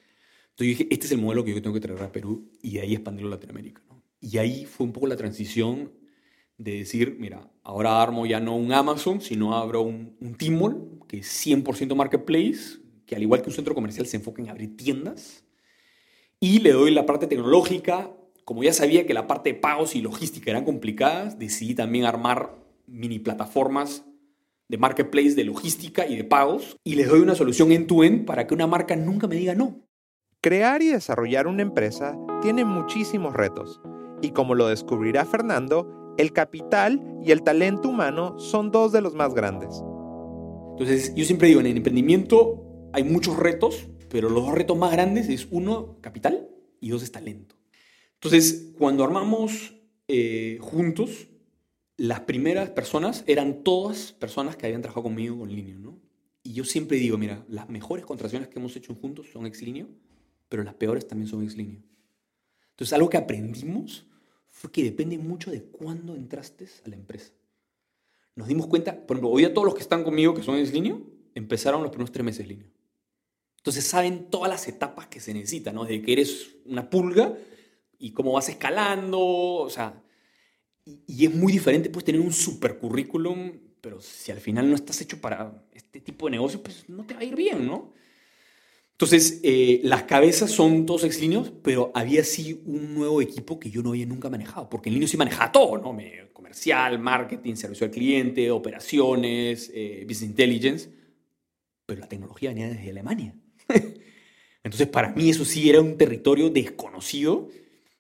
Entonces 0.51 0.79
dije, 0.79 0.89
este 0.91 1.07
es 1.07 1.13
el 1.13 1.19
modelo 1.19 1.45
que 1.45 1.53
yo 1.53 1.61
tengo 1.61 1.75
que 1.75 1.81
traer 1.81 2.03
a 2.03 2.13
Perú 2.13 2.49
y 2.63 2.75
de 2.75 2.81
ahí 2.81 2.95
expandirlo 2.95 3.29
a 3.29 3.33
Latinoamérica. 3.33 3.83
¿no? 3.89 4.03
Y 4.21 4.39
ahí 4.39 4.65
fue 4.65 4.87
un 4.87 4.93
poco 4.93 5.07
la 5.07 5.17
transición 5.17 5.93
de 6.57 6.79
decir, 6.79 7.17
mira, 7.19 7.51
ahora 7.63 8.01
armo 8.01 8.27
ya 8.27 8.39
no 8.39 8.57
un 8.57 8.73
Amazon, 8.73 9.21
sino 9.21 9.57
abro 9.57 9.83
un, 9.83 10.17
un 10.21 10.35
Tmall, 10.37 11.01
que 11.09 11.19
es 11.19 11.47
100% 11.47 11.95
marketplace, 11.95 12.79
que 13.07 13.17
al 13.17 13.23
igual 13.23 13.43
que 13.43 13.49
un 13.49 13.55
centro 13.55 13.75
comercial 13.75 14.07
se 14.07 14.17
enfoca 14.17 14.43
en 14.43 14.51
abrir 14.51 14.77
tiendas. 14.77 15.45
Y 16.39 16.61
le 16.61 16.73
doy 16.73 16.93
la 16.93 17.07
parte 17.07 17.27
tecnológica. 17.27 18.15
Como 18.45 18.63
ya 18.63 18.73
sabía 18.73 19.07
que 19.07 19.15
la 19.15 19.27
parte 19.27 19.53
de 19.53 19.59
pagos 19.59 19.97
y 19.97 20.03
logística 20.03 20.51
eran 20.51 20.65
complicadas, 20.65 21.39
decidí 21.39 21.75
también 21.75 22.05
armar 22.05 22.57
mini 22.87 23.19
plataformas 23.19 24.05
de 24.71 24.79
marketplace, 24.79 25.35
de 25.35 25.45
logística 25.45 26.07
y 26.07 26.17
de 26.17 26.23
pagos, 26.23 26.77
y 26.85 26.95
les 26.95 27.09
doy 27.09 27.21
una 27.21 27.35
solución 27.35 27.73
end-to-end 27.73 28.25
para 28.25 28.47
que 28.47 28.55
una 28.55 28.69
marca 28.69 28.95
nunca 28.95 29.27
me 29.27 29.35
diga 29.35 29.55
no. 29.55 29.85
Crear 30.41 30.81
y 30.81 30.89
desarrollar 30.89 31.49
una 31.49 31.63
empresa 31.63 32.17
tiene 32.41 32.65
muchísimos 32.65 33.35
retos, 33.35 33.81
y 34.23 34.31
como 34.31 34.55
lo 34.55 34.69
descubrirá 34.69 35.25
Fernando, 35.25 36.15
el 36.19 36.33
capital 36.33 37.03
y 37.21 37.33
el 37.33 37.43
talento 37.43 37.89
humano 37.89 38.39
son 38.39 38.71
dos 38.71 38.93
de 38.93 39.01
los 39.01 39.15
más 39.15 39.35
grandes. 39.35 39.83
Entonces, 40.73 41.15
yo 41.17 41.25
siempre 41.25 41.49
digo, 41.49 41.61
en 41.61 41.67
el 41.67 41.77
emprendimiento 41.77 42.91
hay 42.93 43.03
muchos 43.03 43.37
retos, 43.37 43.89
pero 44.09 44.31
los 44.31 44.45
dos 44.45 44.55
retos 44.55 44.79
más 44.79 44.93
grandes 44.93 45.29
es 45.29 45.49
uno, 45.51 45.99
capital, 46.01 46.49
y 46.81 46.91
dos 46.91 47.03
es 47.03 47.11
talento. 47.11 47.57
Entonces, 48.15 48.73
cuando 48.79 49.03
armamos 49.03 49.75
eh, 50.07 50.59
juntos, 50.61 51.27
las 52.01 52.21
primeras 52.21 52.71
personas 52.71 53.25
eran 53.27 53.63
todas 53.63 54.13
personas 54.13 54.57
que 54.57 54.65
habían 54.65 54.81
trabajado 54.81 55.03
conmigo 55.03 55.39
con 55.39 55.55
Linio, 55.55 55.79
¿no? 55.79 55.99
Y 56.43 56.55
yo 56.55 56.65
siempre 56.65 56.97
digo, 56.97 57.19
mira, 57.19 57.45
las 57.47 57.69
mejores 57.69 58.07
contrataciones 58.07 58.49
que 58.49 58.59
hemos 58.59 58.75
hecho 58.75 58.95
juntos 58.95 59.27
son 59.31 59.45
ex 59.45 59.61
Linio, 59.61 59.87
pero 60.49 60.65
las 60.65 60.73
peores 60.73 61.07
también 61.07 61.29
son 61.29 61.43
ex 61.43 61.59
Linio. 61.59 61.83
Entonces, 62.71 62.95
algo 62.95 63.11
que 63.11 63.19
aprendimos 63.19 64.07
fue 64.49 64.73
que 64.73 64.83
depende 64.83 65.19
mucho 65.19 65.51
de 65.51 65.63
cuándo 65.63 66.17
entraste 66.17 66.69
a 66.87 66.89
la 66.89 66.97
empresa. 66.97 67.35
Nos 68.35 68.49
dimos 68.49 68.67
cuenta, 68.67 68.93
por 69.07 69.19
ejemplo, 69.19 69.29
hoy 69.29 69.45
a 69.45 69.53
todos 69.53 69.67
los 69.67 69.75
que 69.75 69.83
están 69.83 70.03
conmigo 70.03 70.33
que 70.33 70.43
son 70.43 70.57
ex 70.57 70.73
Linio, 70.73 71.03
empezaron 71.35 71.83
los 71.83 71.91
primeros 71.91 72.13
tres 72.13 72.25
meses 72.25 72.49
Linio. 72.49 72.71
Entonces 73.59 73.85
saben 73.85 74.31
todas 74.31 74.51
las 74.51 74.67
etapas 74.69 75.09
que 75.09 75.21
se 75.21 75.35
necesitan, 75.35 75.75
¿no? 75.75 75.85
Desde 75.85 76.01
que 76.01 76.15
eres 76.15 76.57
una 76.65 76.89
pulga 76.89 77.37
y 77.99 78.13
cómo 78.13 78.33
vas 78.33 78.49
escalando, 78.49 79.21
o 79.21 79.69
sea, 79.69 80.03
y, 80.85 81.25
es 81.25 81.35
muy 81.35 81.53
diferente 81.53 81.91
pues 81.91 82.05
tener 82.05 82.21
un 82.21 82.33
super 82.33 82.79
currículum, 82.79 83.53
pero 83.81 84.01
si 84.01 84.33
al 84.33 84.41
final 84.41 84.69
no 84.69 84.75
estás 84.75 85.01
hecho 85.01 85.21
para 85.21 85.65
este 85.73 86.01
tipo 86.01 86.27
de 86.27 86.33
negocio, 86.33 86.63
pues 86.63 86.89
no 86.89 87.05
te 87.05 87.15
va 87.15 87.21
a 87.21 87.25
ir 87.25 87.35
bien, 87.35 87.67
¿no? 87.67 87.93
Entonces, 88.93 89.41
eh, 89.43 89.81
las 89.83 90.03
cabezas 90.03 90.51
son 90.51 90.85
todos 90.85 91.05
ex 91.05 91.19
pero 91.63 91.91
había 91.95 92.23
sí 92.23 92.61
un 92.67 92.93
nuevo 92.93 93.23
equipo 93.23 93.59
que 93.59 93.71
yo 93.71 93.83
no 93.83 93.91
había 93.91 94.05
nunca 94.05 94.29
manejado, 94.29 94.69
porque 94.69 94.91
en 94.91 94.95
línea 94.95 95.09
sí 95.09 95.17
manejaba 95.17 95.51
todo, 95.51 95.79
¿no? 95.79 95.97
Comercial, 96.35 96.99
marketing, 96.99 97.55
servicio 97.55 97.87
al 97.87 97.93
cliente, 97.93 98.51
operaciones, 98.51 99.71
eh, 99.73 100.05
business 100.07 100.31
intelligence, 100.31 100.91
pero 101.87 102.01
la 102.01 102.09
tecnología 102.09 102.51
venía 102.51 102.69
desde 102.69 102.91
Alemania. 102.91 103.35
Entonces, 104.63 104.89
para 104.89 105.15
mí 105.15 105.31
eso 105.31 105.47
sí 105.47 105.71
era 105.71 105.81
un 105.81 105.97
territorio 105.97 106.51
desconocido. 106.51 107.49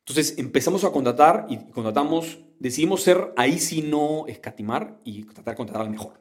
Entonces, 0.00 0.34
empezamos 0.36 0.84
a 0.84 0.90
contratar 0.90 1.46
y 1.48 1.56
contratamos 1.70 2.40
decidimos 2.60 3.02
ser 3.02 3.32
ahí 3.36 3.58
sí 3.58 3.82
no 3.82 4.26
escatimar 4.28 5.00
y 5.02 5.24
tratar 5.24 5.54
de 5.54 5.56
contratar 5.56 5.82
al 5.82 5.90
mejor. 5.90 6.20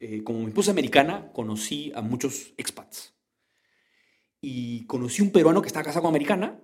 Eh, 0.00 0.22
como 0.22 0.46
esposa 0.48 0.70
americana, 0.70 1.30
conocí 1.32 1.92
a 1.94 2.00
muchos 2.00 2.54
expats. 2.56 3.12
Y 4.40 4.86
conocí 4.86 5.20
un 5.20 5.30
peruano 5.30 5.60
que 5.60 5.66
estaba 5.66 5.84
casado 5.84 6.02
con 6.02 6.10
americana, 6.10 6.60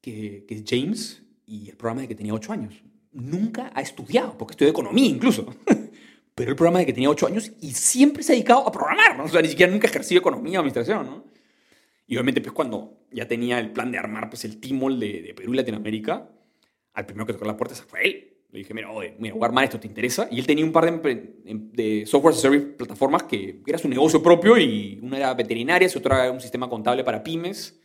que, 0.00 0.44
que 0.46 0.54
es 0.54 0.64
James, 0.66 1.24
y 1.44 1.68
el 1.68 1.76
programa 1.76 2.02
de 2.02 2.08
que 2.08 2.14
tenía 2.14 2.32
8 2.32 2.52
años. 2.52 2.84
Nunca 3.12 3.72
ha 3.74 3.80
estudiado, 3.80 4.38
porque 4.38 4.52
estudió 4.52 4.70
economía 4.70 5.08
incluso. 5.08 5.52
Pero 6.34 6.50
el 6.50 6.56
programa 6.56 6.78
de 6.78 6.86
que 6.86 6.92
tenía 6.92 7.10
8 7.10 7.26
años 7.26 7.52
y 7.60 7.72
siempre 7.72 8.22
se 8.22 8.32
ha 8.32 8.34
dedicado 8.34 8.66
a 8.66 8.70
programar. 8.70 9.16
¿no? 9.16 9.24
O 9.24 9.28
sea, 9.28 9.42
ni 9.42 9.48
siquiera 9.48 9.72
nunca 9.72 9.88
ejercido 9.88 10.20
economía 10.20 10.58
o 10.58 10.60
administración. 10.60 11.06
¿no? 11.06 11.24
Y 12.06 12.14
obviamente, 12.14 12.40
pues 12.40 12.52
cuando 12.52 13.06
ya 13.10 13.26
tenía 13.26 13.58
el 13.58 13.72
plan 13.72 13.90
de 13.90 13.98
armar 13.98 14.28
pues, 14.28 14.44
el 14.44 14.60
Timol 14.60 15.00
de, 15.00 15.22
de 15.22 15.34
Perú 15.34 15.54
y 15.54 15.56
Latinoamérica, 15.56 16.30
al 16.92 17.06
primero 17.06 17.26
que 17.26 17.32
tocó 17.32 17.44
la 17.44 17.56
puerta 17.56 17.74
fue 17.74 18.06
él. 18.06 18.25
Le 18.50 18.60
dije, 18.60 18.72
mira, 18.72 18.90
oye, 18.90 19.14
mira, 19.18 19.34
jugar 19.34 19.52
esto 19.64 19.80
te 19.80 19.86
interesa. 19.86 20.28
Y 20.30 20.38
él 20.38 20.46
tenía 20.46 20.64
un 20.64 20.72
par 20.72 21.02
de, 21.02 21.34
de 21.44 22.06
software 22.06 22.32
as 22.32 22.38
a 22.38 22.42
service 22.42 22.66
plataformas 22.76 23.24
que 23.24 23.60
era 23.66 23.78
su 23.78 23.88
negocio 23.88 24.22
propio 24.22 24.56
y 24.56 24.98
una 25.02 25.18
era 25.18 25.34
veterinaria, 25.34 25.88
y 25.92 25.98
otra 25.98 26.24
era 26.24 26.32
un 26.32 26.40
sistema 26.40 26.68
contable 26.68 27.04
para 27.04 27.22
pymes. 27.22 27.80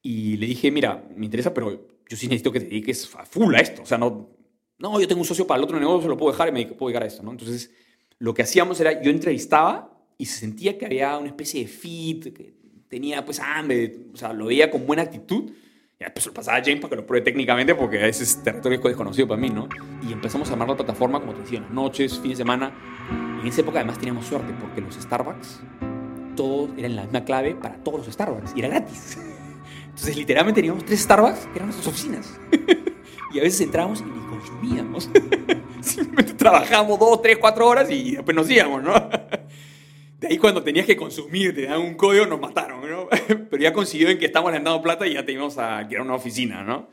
Y 0.00 0.36
le 0.36 0.46
dije, 0.46 0.70
mira, 0.70 1.04
me 1.16 1.26
interesa, 1.26 1.52
pero 1.52 1.88
yo 2.08 2.16
sí 2.16 2.26
necesito 2.26 2.52
que 2.52 2.60
te 2.60 2.66
dediques 2.66 3.14
a 3.14 3.24
full 3.24 3.54
a 3.54 3.58
esto. 3.58 3.82
O 3.82 3.86
sea, 3.86 3.98
no, 3.98 4.30
no, 4.78 5.00
yo 5.00 5.08
tengo 5.08 5.20
un 5.20 5.26
socio 5.26 5.46
para 5.46 5.58
el 5.58 5.64
otro 5.64 5.78
negocio, 5.78 6.08
lo 6.08 6.16
puedo 6.16 6.32
dejar 6.32 6.48
y 6.48 6.52
me 6.52 6.66
puedo 6.66 6.90
llegar 6.90 7.02
a 7.02 7.06
esto, 7.06 7.22
¿no? 7.22 7.30
Entonces, 7.30 7.72
lo 8.18 8.32
que 8.34 8.42
hacíamos 8.42 8.80
era, 8.80 9.02
yo 9.02 9.10
entrevistaba 9.10 9.90
y 10.18 10.26
se 10.26 10.38
sentía 10.38 10.78
que 10.78 10.86
había 10.86 11.16
una 11.18 11.28
especie 11.28 11.62
de 11.62 11.66
fit, 11.66 12.32
que 12.32 12.54
tenía 12.88 13.24
pues 13.24 13.40
hambre, 13.40 14.06
o 14.12 14.16
sea, 14.16 14.32
lo 14.32 14.46
veía 14.46 14.70
con 14.70 14.86
buena 14.86 15.02
actitud 15.02 15.52
pues 16.12 16.26
lo 16.26 16.34
pasaba 16.34 16.58
a 16.58 16.62
James 16.62 16.80
para 16.80 16.90
que 16.90 16.96
lo 16.96 17.06
pruebe 17.06 17.24
técnicamente 17.24 17.74
porque 17.74 18.08
ese 18.08 18.24
es 18.24 18.42
territorio 18.42 18.80
desconocido 18.80 19.28
para 19.28 19.40
mí, 19.40 19.50
¿no? 19.50 19.68
Y 20.06 20.12
empezamos 20.12 20.48
a 20.48 20.52
armar 20.52 20.68
la 20.68 20.76
plataforma, 20.76 21.20
como 21.20 21.34
te 21.34 21.42
decía, 21.42 21.60
las 21.60 21.70
noches, 21.70 22.18
fines 22.20 22.38
de 22.38 22.42
semana. 22.44 22.72
Y 23.38 23.42
en 23.42 23.46
esa 23.46 23.60
época 23.60 23.78
además 23.78 23.98
teníamos 23.98 24.26
suerte 24.26 24.52
porque 24.60 24.80
los 24.80 24.94
Starbucks, 24.94 25.60
todos 26.36 26.70
eran 26.76 26.96
la 26.96 27.02
misma 27.02 27.24
clave 27.24 27.54
para 27.54 27.76
todos 27.76 27.98
los 27.98 28.14
Starbucks 28.14 28.52
y 28.56 28.60
era 28.60 28.68
gratis. 28.68 29.18
Entonces 29.84 30.16
literalmente 30.16 30.60
teníamos 30.60 30.84
tres 30.84 31.00
Starbucks 31.00 31.46
que 31.46 31.56
eran 31.56 31.68
nuestras 31.68 31.86
oficinas. 31.86 32.38
y 33.32 33.38
a 33.38 33.42
veces 33.42 33.60
entrábamos 33.60 34.00
y 34.00 34.04
ni 34.04 34.26
consumíamos. 34.26 35.10
Simplemente 35.80 36.34
trabajábamos 36.34 36.98
dos, 36.98 37.22
tres, 37.22 37.38
cuatro 37.38 37.68
horas 37.68 37.90
y 37.90 38.16
después 38.16 38.34
nos 38.34 38.50
íbamos, 38.50 38.82
¿no? 38.82 38.94
Ahí 40.28 40.38
cuando 40.38 40.62
tenías 40.62 40.86
que 40.86 40.96
consumir, 40.96 41.54
te 41.54 41.62
dan 41.62 41.80
un 41.80 41.94
código, 41.94 42.26
nos 42.26 42.40
mataron, 42.40 42.88
¿no? 42.88 43.08
Pero 43.50 43.62
ya 43.62 43.72
consiguió 43.72 44.08
en 44.08 44.18
que 44.18 44.26
estamos 44.26 44.50
levantando 44.50 44.82
plata 44.82 45.06
y 45.06 45.14
ya 45.14 45.24
teníamos 45.24 45.58
a 45.58 45.78
alquilar 45.78 46.02
una 46.02 46.14
oficina, 46.14 46.62
¿no? 46.62 46.88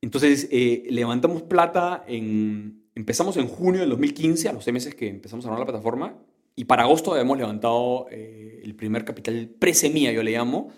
Entonces, 0.00 0.48
eh, 0.50 0.84
levantamos 0.90 1.42
plata. 1.42 2.04
Empezamos 2.08 3.36
en 3.36 3.48
junio 3.48 3.80
del 3.80 3.90
2015, 3.90 4.48
a 4.48 4.52
los 4.52 4.64
seis 4.64 4.74
meses 4.74 4.94
que 4.94 5.08
empezamos 5.08 5.44
a 5.44 5.48
armar 5.48 5.60
la 5.60 5.66
plataforma, 5.66 6.18
y 6.56 6.64
para 6.64 6.84
agosto 6.84 7.12
habíamos 7.12 7.38
levantado 7.38 8.06
eh, 8.10 8.60
el 8.62 8.74
primer 8.74 9.04
capital 9.04 9.48
pre-semilla, 9.58 10.12
yo 10.12 10.22
le 10.22 10.32
llamo, 10.32 10.70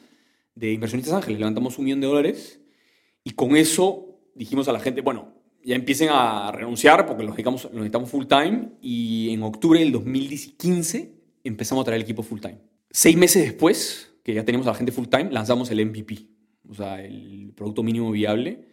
de 0.55 0.73
Inversionistas 0.73 1.15
Ángeles. 1.15 1.39
Levantamos 1.39 1.79
un 1.79 1.85
millón 1.85 2.01
de 2.01 2.07
dólares 2.07 2.61
y 3.23 3.33
con 3.33 3.57
eso 3.57 4.19
dijimos 4.35 4.69
a 4.69 4.73
la 4.73 4.81
gente, 4.81 5.03
bueno, 5.03 5.35
ya 5.63 5.75
empiecen 5.75 6.09
a 6.11 6.51
renunciar 6.53 7.05
porque 7.07 7.25
los 7.25 7.33
necesitamos, 7.33 7.65
los 7.65 7.75
necesitamos 7.75 8.11
full 8.11 8.27
time 8.27 8.71
y 8.81 9.31
en 9.35 9.43
octubre 9.43 9.81
del 9.81 9.93
2015 9.93 11.16
empezamos 11.49 11.83
a 11.83 11.85
traer 11.87 11.97
el 11.97 12.03
equipo 12.03 12.23
full 12.23 12.41
time. 12.41 12.59
Seis 12.91 13.17
meses 13.17 13.45
después, 13.45 14.15
que 14.25 14.35
ya 14.35 14.45
teníamos 14.45 14.67
a 14.67 14.71
la 14.71 14.77
gente 14.77 14.93
full 14.93 15.07
time, 15.07 15.31
lanzamos 15.31 15.71
el 15.71 15.85
MVP. 15.85 16.29
o 16.69 16.75
sea, 16.75 17.03
el 17.05 17.53
producto 17.57 17.83
mínimo 17.83 18.11
viable, 18.11 18.67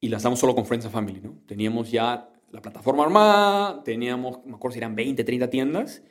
y 0.00 0.08
lanzamos 0.08 0.38
solo 0.38 0.54
con 0.54 0.66
Friends 0.66 0.84
and 0.84 0.92
Family, 0.92 1.20
¿no? 1.22 1.40
Teníamos 1.46 1.90
ya 1.90 2.30
la 2.50 2.60
plataforma 2.60 3.04
armada, 3.04 3.82
teníamos, 3.82 4.44
me 4.44 4.54
acuerdo 4.54 4.74
si 4.74 4.78
eran 4.78 4.94
20, 4.94 5.24
30 5.24 5.48
tiendas, 5.48 6.02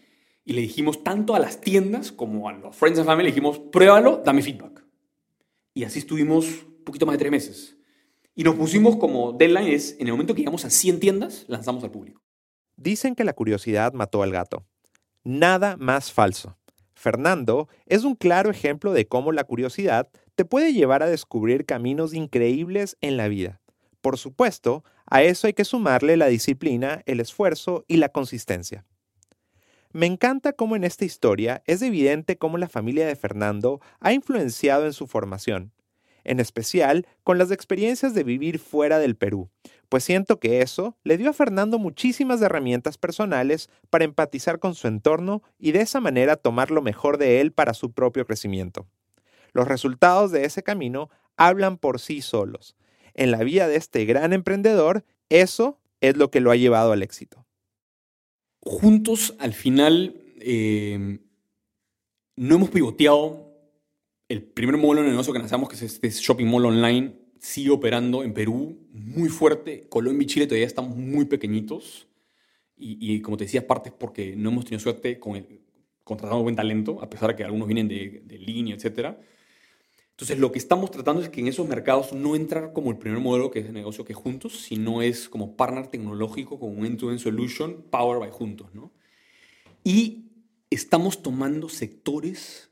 y 0.44 0.54
le 0.54 0.62
dijimos 0.62 1.04
tanto 1.04 1.36
a 1.36 1.40
las 1.40 1.62
tiendas 1.62 2.12
como 2.12 2.50
a 2.50 2.54
los 2.54 2.76
Friends 2.76 3.00
and 3.00 3.08
Family, 3.08 3.26
le 3.26 3.32
dijimos, 3.32 3.60
pruébalo, 3.60 4.22
dame 4.26 4.42
feedback. 4.42 4.84
Y 5.74 5.84
así 5.84 6.00
estuvimos 6.00 6.66
un 6.66 6.84
poquito 6.84 7.06
más 7.06 7.14
de 7.14 7.20
tres 7.20 7.32
meses. 7.32 7.78
Y 8.36 8.44
nos 8.44 8.56
pusimos 8.56 8.96
como 8.96 9.32
deadline 9.32 9.68
es, 9.68 9.96
en 10.00 10.08
el 10.08 10.14
momento 10.14 10.34
que 10.34 10.42
llegamos 10.42 10.66
a 10.66 10.70
100 10.70 11.00
tiendas, 11.00 11.46
lanzamos 11.48 11.84
al 11.84 11.92
público. 11.92 12.22
Dicen 12.76 13.16
que 13.16 13.24
la 13.24 13.34
curiosidad 13.34 13.94
mató 13.94 14.24
al 14.24 14.32
gato. 14.32 14.66
Nada 15.24 15.78
más 15.78 16.12
falso. 16.12 16.58
Fernando 16.94 17.70
es 17.86 18.04
un 18.04 18.16
claro 18.16 18.50
ejemplo 18.50 18.92
de 18.92 19.08
cómo 19.08 19.32
la 19.32 19.46
curiosidad 19.46 20.10
te 20.36 20.46
puede 20.46 20.74
llevar 20.74 21.02
a 21.02 21.08
descubrir 21.08 21.66
caminos 21.66 22.14
increíbles 22.14 22.98
en 23.02 23.18
la 23.18 23.28
vida. 23.28 23.62
Por 24.02 24.18
supuesto, 24.18 24.84
a 25.06 25.24
eso 25.24 25.48
hay 25.48 25.54
que 25.54 25.64
sumarle 25.66 26.18
la 26.18 26.28
disciplina, 26.28 27.04
el 27.06 27.20
esfuerzo 27.20 27.86
y 27.88 27.98
la 27.98 28.10
consistencia. 28.10 28.86
Me 29.94 30.08
encanta 30.08 30.54
cómo 30.54 30.76
en 30.76 30.84
esta 30.84 31.06
historia 31.06 31.62
es 31.68 31.82
evidente 31.82 32.38
cómo 32.38 32.58
la 32.58 32.68
familia 32.68 33.08
de 33.08 33.16
Fernando 33.16 33.80
ha 34.00 34.12
influenciado 34.12 34.86
en 34.86 34.94
su 34.94 35.08
formación, 35.08 35.72
en 36.24 36.40
especial 36.40 37.08
con 37.24 37.38
las 37.38 37.52
experiencias 37.52 38.14
de 38.14 38.24
vivir 38.24 38.60
fuera 38.60 39.00
del 39.00 39.16
Perú, 39.16 39.50
pues 39.90 40.04
siento 40.04 40.40
que 40.40 40.62
eso 40.62 40.98
le 41.04 41.18
dio 41.18 41.30
a 41.30 41.34
Fernando 41.34 41.80
muchísimas 41.80 42.42
herramientas 42.42 42.98
personales 42.98 43.70
para 43.90 44.06
empatizar 44.06 44.60
con 44.60 44.76
su 44.76 44.88
entorno 44.88 45.44
y 45.60 45.72
de 45.72 45.82
esa 45.82 46.00
manera 46.00 46.36
tomar 46.36 46.72
lo 46.72 46.82
mejor 46.82 47.18
de 47.18 47.42
él 47.42 47.52
para 47.52 47.74
su 47.74 47.92
propio 47.92 48.26
crecimiento. 48.26 48.88
Los 49.52 49.68
resultados 49.68 50.32
de 50.32 50.46
ese 50.46 50.64
camino 50.64 51.10
hablan 51.38 51.78
por 51.78 52.00
sí 52.00 52.22
solos. 52.22 52.76
En 53.14 53.30
la 53.30 53.44
vida 53.44 53.68
de 53.68 53.76
este 53.76 54.06
gran 54.06 54.34
emprendedor, 54.34 55.06
eso 55.30 55.80
es 56.02 56.18
lo 56.18 56.32
que 56.32 56.40
lo 56.40 56.52
ha 56.52 56.56
llevado 56.56 56.92
al 56.92 57.04
éxito 57.04 57.46
juntos 58.64 59.36
al 59.40 59.54
final 59.54 60.16
eh, 60.40 61.20
no 62.36 62.56
hemos 62.56 62.70
pivoteado. 62.70 63.53
El 64.30 64.44
primer 64.44 64.78
modelo 64.78 65.04
de 65.04 65.10
negocio 65.10 65.34
que 65.34 65.40
lanzamos, 65.40 65.70
que 65.70 65.76
es 65.76 65.82
este 65.82 66.10
shopping 66.10 66.46
mall 66.48 66.66
online, 66.66 67.16
sigue 67.40 67.72
operando 67.72 68.24
en 68.24 68.34
Perú 68.34 68.88
muy 68.92 69.30
fuerte. 69.30 69.88
Colombia 69.90 70.24
y 70.24 70.28
Chile 70.28 70.48
todavía 70.48 70.66
están 70.66 70.90
muy 71.12 71.26
pequeñitos. 71.26 72.08
Y, 72.86 73.22
como 73.22 73.38
te 73.38 73.46
decía, 73.46 73.66
parte 73.66 73.90
es 73.90 73.96
porque 73.96 74.36
no 74.36 74.50
hemos 74.50 74.66
tenido 74.66 74.80
suerte 74.80 75.18
con 75.18 75.38
el, 75.38 75.62
contratando 76.04 76.44
buen 76.44 76.56
talento, 76.56 77.02
a 77.02 77.10
pesar 77.10 77.30
de 77.30 77.36
que 77.38 77.44
algunos 77.46 77.68
vienen 77.68 77.88
de, 77.88 78.24
de 78.26 78.38
línea, 78.38 78.76
etcétera. 78.76 79.22
Entonces, 80.12 80.38
lo 80.38 80.52
que 80.52 80.60
estamos 80.60 80.92
tratando 80.92 81.22
es 81.22 81.30
que 81.30 81.40
en 81.42 81.48
esos 81.48 81.68
mercados 81.68 82.14
no 82.14 82.36
entrar 82.36 82.74
como 82.74 82.92
el 82.92 82.98
primer 82.98 83.20
modelo 83.20 83.52
que 83.52 83.60
es 83.60 83.66
de 83.66 83.72
negocio 83.72 84.06
que 84.06 84.14
juntos, 84.14 84.60
sino 84.60 85.02
es 85.02 85.30
como 85.30 85.56
partner 85.56 85.88
tecnológico 85.88 86.60
con 86.60 86.78
un 86.78 86.86
end-to-end 86.86 87.20
solution 87.20 87.84
powered 87.90 88.20
by 88.20 88.32
juntos, 88.32 88.74
¿no? 88.74 88.92
Y 89.84 90.26
estamos 90.70 91.24
tomando 91.24 91.68
sectores 91.68 92.70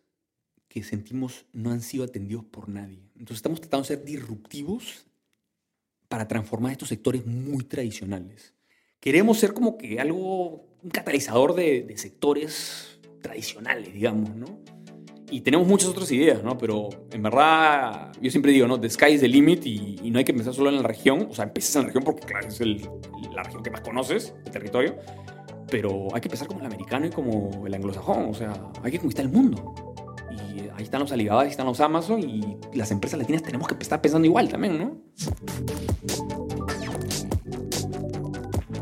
que 0.72 0.84
sentimos 0.84 1.46
no 1.52 1.72
han 1.72 1.82
sido 1.82 2.06
atendidos 2.06 2.46
por 2.46 2.70
nadie. 2.70 3.00
Entonces, 3.16 3.38
estamos 3.38 3.60
tratando 3.60 3.84
de 3.84 3.96
ser 3.96 4.06
disruptivos 4.06 5.06
para 6.08 6.30
transformar 6.30 6.72
estos 6.72 6.88
sectores 6.88 7.26
muy 7.26 7.66
tradicionales. 7.66 8.54
Queremos 9.02 9.38
ser 9.38 9.54
como 9.54 9.78
que 9.78 10.00
algo, 10.00 10.66
un 10.82 10.90
catalizador 10.90 11.56
de, 11.56 11.84
de 11.84 11.98
sectores 11.98 13.00
tradicionales, 13.22 13.94
digamos, 13.94 14.34
¿no? 14.34 14.62
y 15.30 15.42
tenemos 15.42 15.66
muchas 15.66 15.90
otras 15.90 16.12
ideas, 16.12 16.44
¿no? 16.44 16.58
Pero 16.58 16.90
en 17.12 17.24
verdad, 17.24 18.12
yo 18.22 18.30
siempre 18.30 18.52
digo, 18.52 18.68
¿no? 18.68 18.80
The 18.80 18.90
sky 18.90 19.14
is 19.14 19.22
the 19.22 19.30
limit 19.30 19.66
y, 19.66 20.12
no 20.12 20.20
hay 20.20 20.26
que 20.26 20.34
empezar 20.34 20.54
solo 20.54 20.70
en 20.70 20.76
la 20.76 20.84
región. 20.84 21.28
O 21.30 21.34
sea, 21.34 21.46
empiezas 21.46 21.76
en 21.78 21.82
la 21.84 21.88
región 21.88 22.04
porque, 22.04 22.26
claro, 22.26 22.48
es 22.50 22.60
la 22.60 23.44
región 23.44 23.64
que 23.64 23.72
más 23.72 23.80
conoces, 23.80 24.36
el 24.46 24.52
territorio. 24.52 24.98
Pero 25.70 26.14
hay 26.14 26.20
que 26.20 26.28
empezar 26.28 26.48
como 26.48 26.60
el 26.60 26.66
americano 26.66 27.06
y 27.06 27.10
como 27.12 27.66
el 27.66 27.74
anglosajón. 27.74 28.30
O 28.30 28.34
sea, 28.34 28.54
hay 28.84 28.92
que 28.92 29.00
conquistar 29.00 29.24
el 29.24 29.32
mundo. 29.32 29.91
Y 30.54 30.70
ahí 30.76 30.84
están 30.84 31.02
los 31.02 31.12
Alibaba, 31.12 31.42
ahí 31.42 31.50
están 31.50 31.66
los 31.66 31.80
Amazon 31.80 32.20
y 32.20 32.58
las 32.74 32.92
empresas 32.92 33.20
latinas 33.20 33.44
tenemos 33.44 33.68
que 33.68 33.76
estar 33.80 34.02
pensando 34.02 34.26
igual 34.26 34.50
también, 34.50 34.80
¿no? 34.80 34.98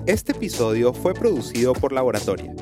Este 0.05 0.31
episodio 0.31 0.93
fue 0.93 1.13
producido 1.13 1.73
por 1.73 1.91
Laboratoria 1.93 2.55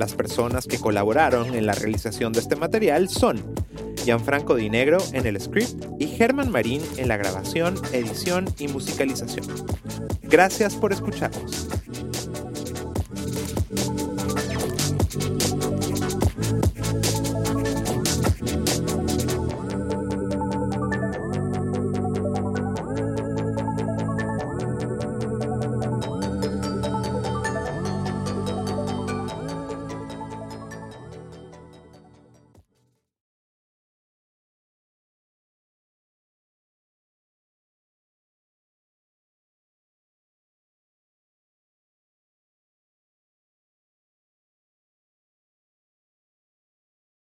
las 0.00 0.14
personas 0.14 0.66
que 0.66 0.78
colaboraron 0.78 1.54
en 1.54 1.66
la 1.66 1.74
realización 1.74 2.32
de 2.32 2.40
este 2.40 2.56
material 2.56 3.10
son 3.10 3.54
Gianfranco 4.02 4.54
Di 4.54 4.70
Negro 4.70 4.96
en 5.12 5.26
el 5.26 5.38
script 5.38 5.84
y 5.98 6.06
Germán 6.06 6.50
Marín 6.50 6.80
en 6.96 7.08
la 7.08 7.18
grabación, 7.18 7.74
edición 7.92 8.46
y 8.58 8.68
musicalización. 8.68 9.46
Gracias 10.22 10.74
por 10.74 10.92
escucharnos. 10.92 11.68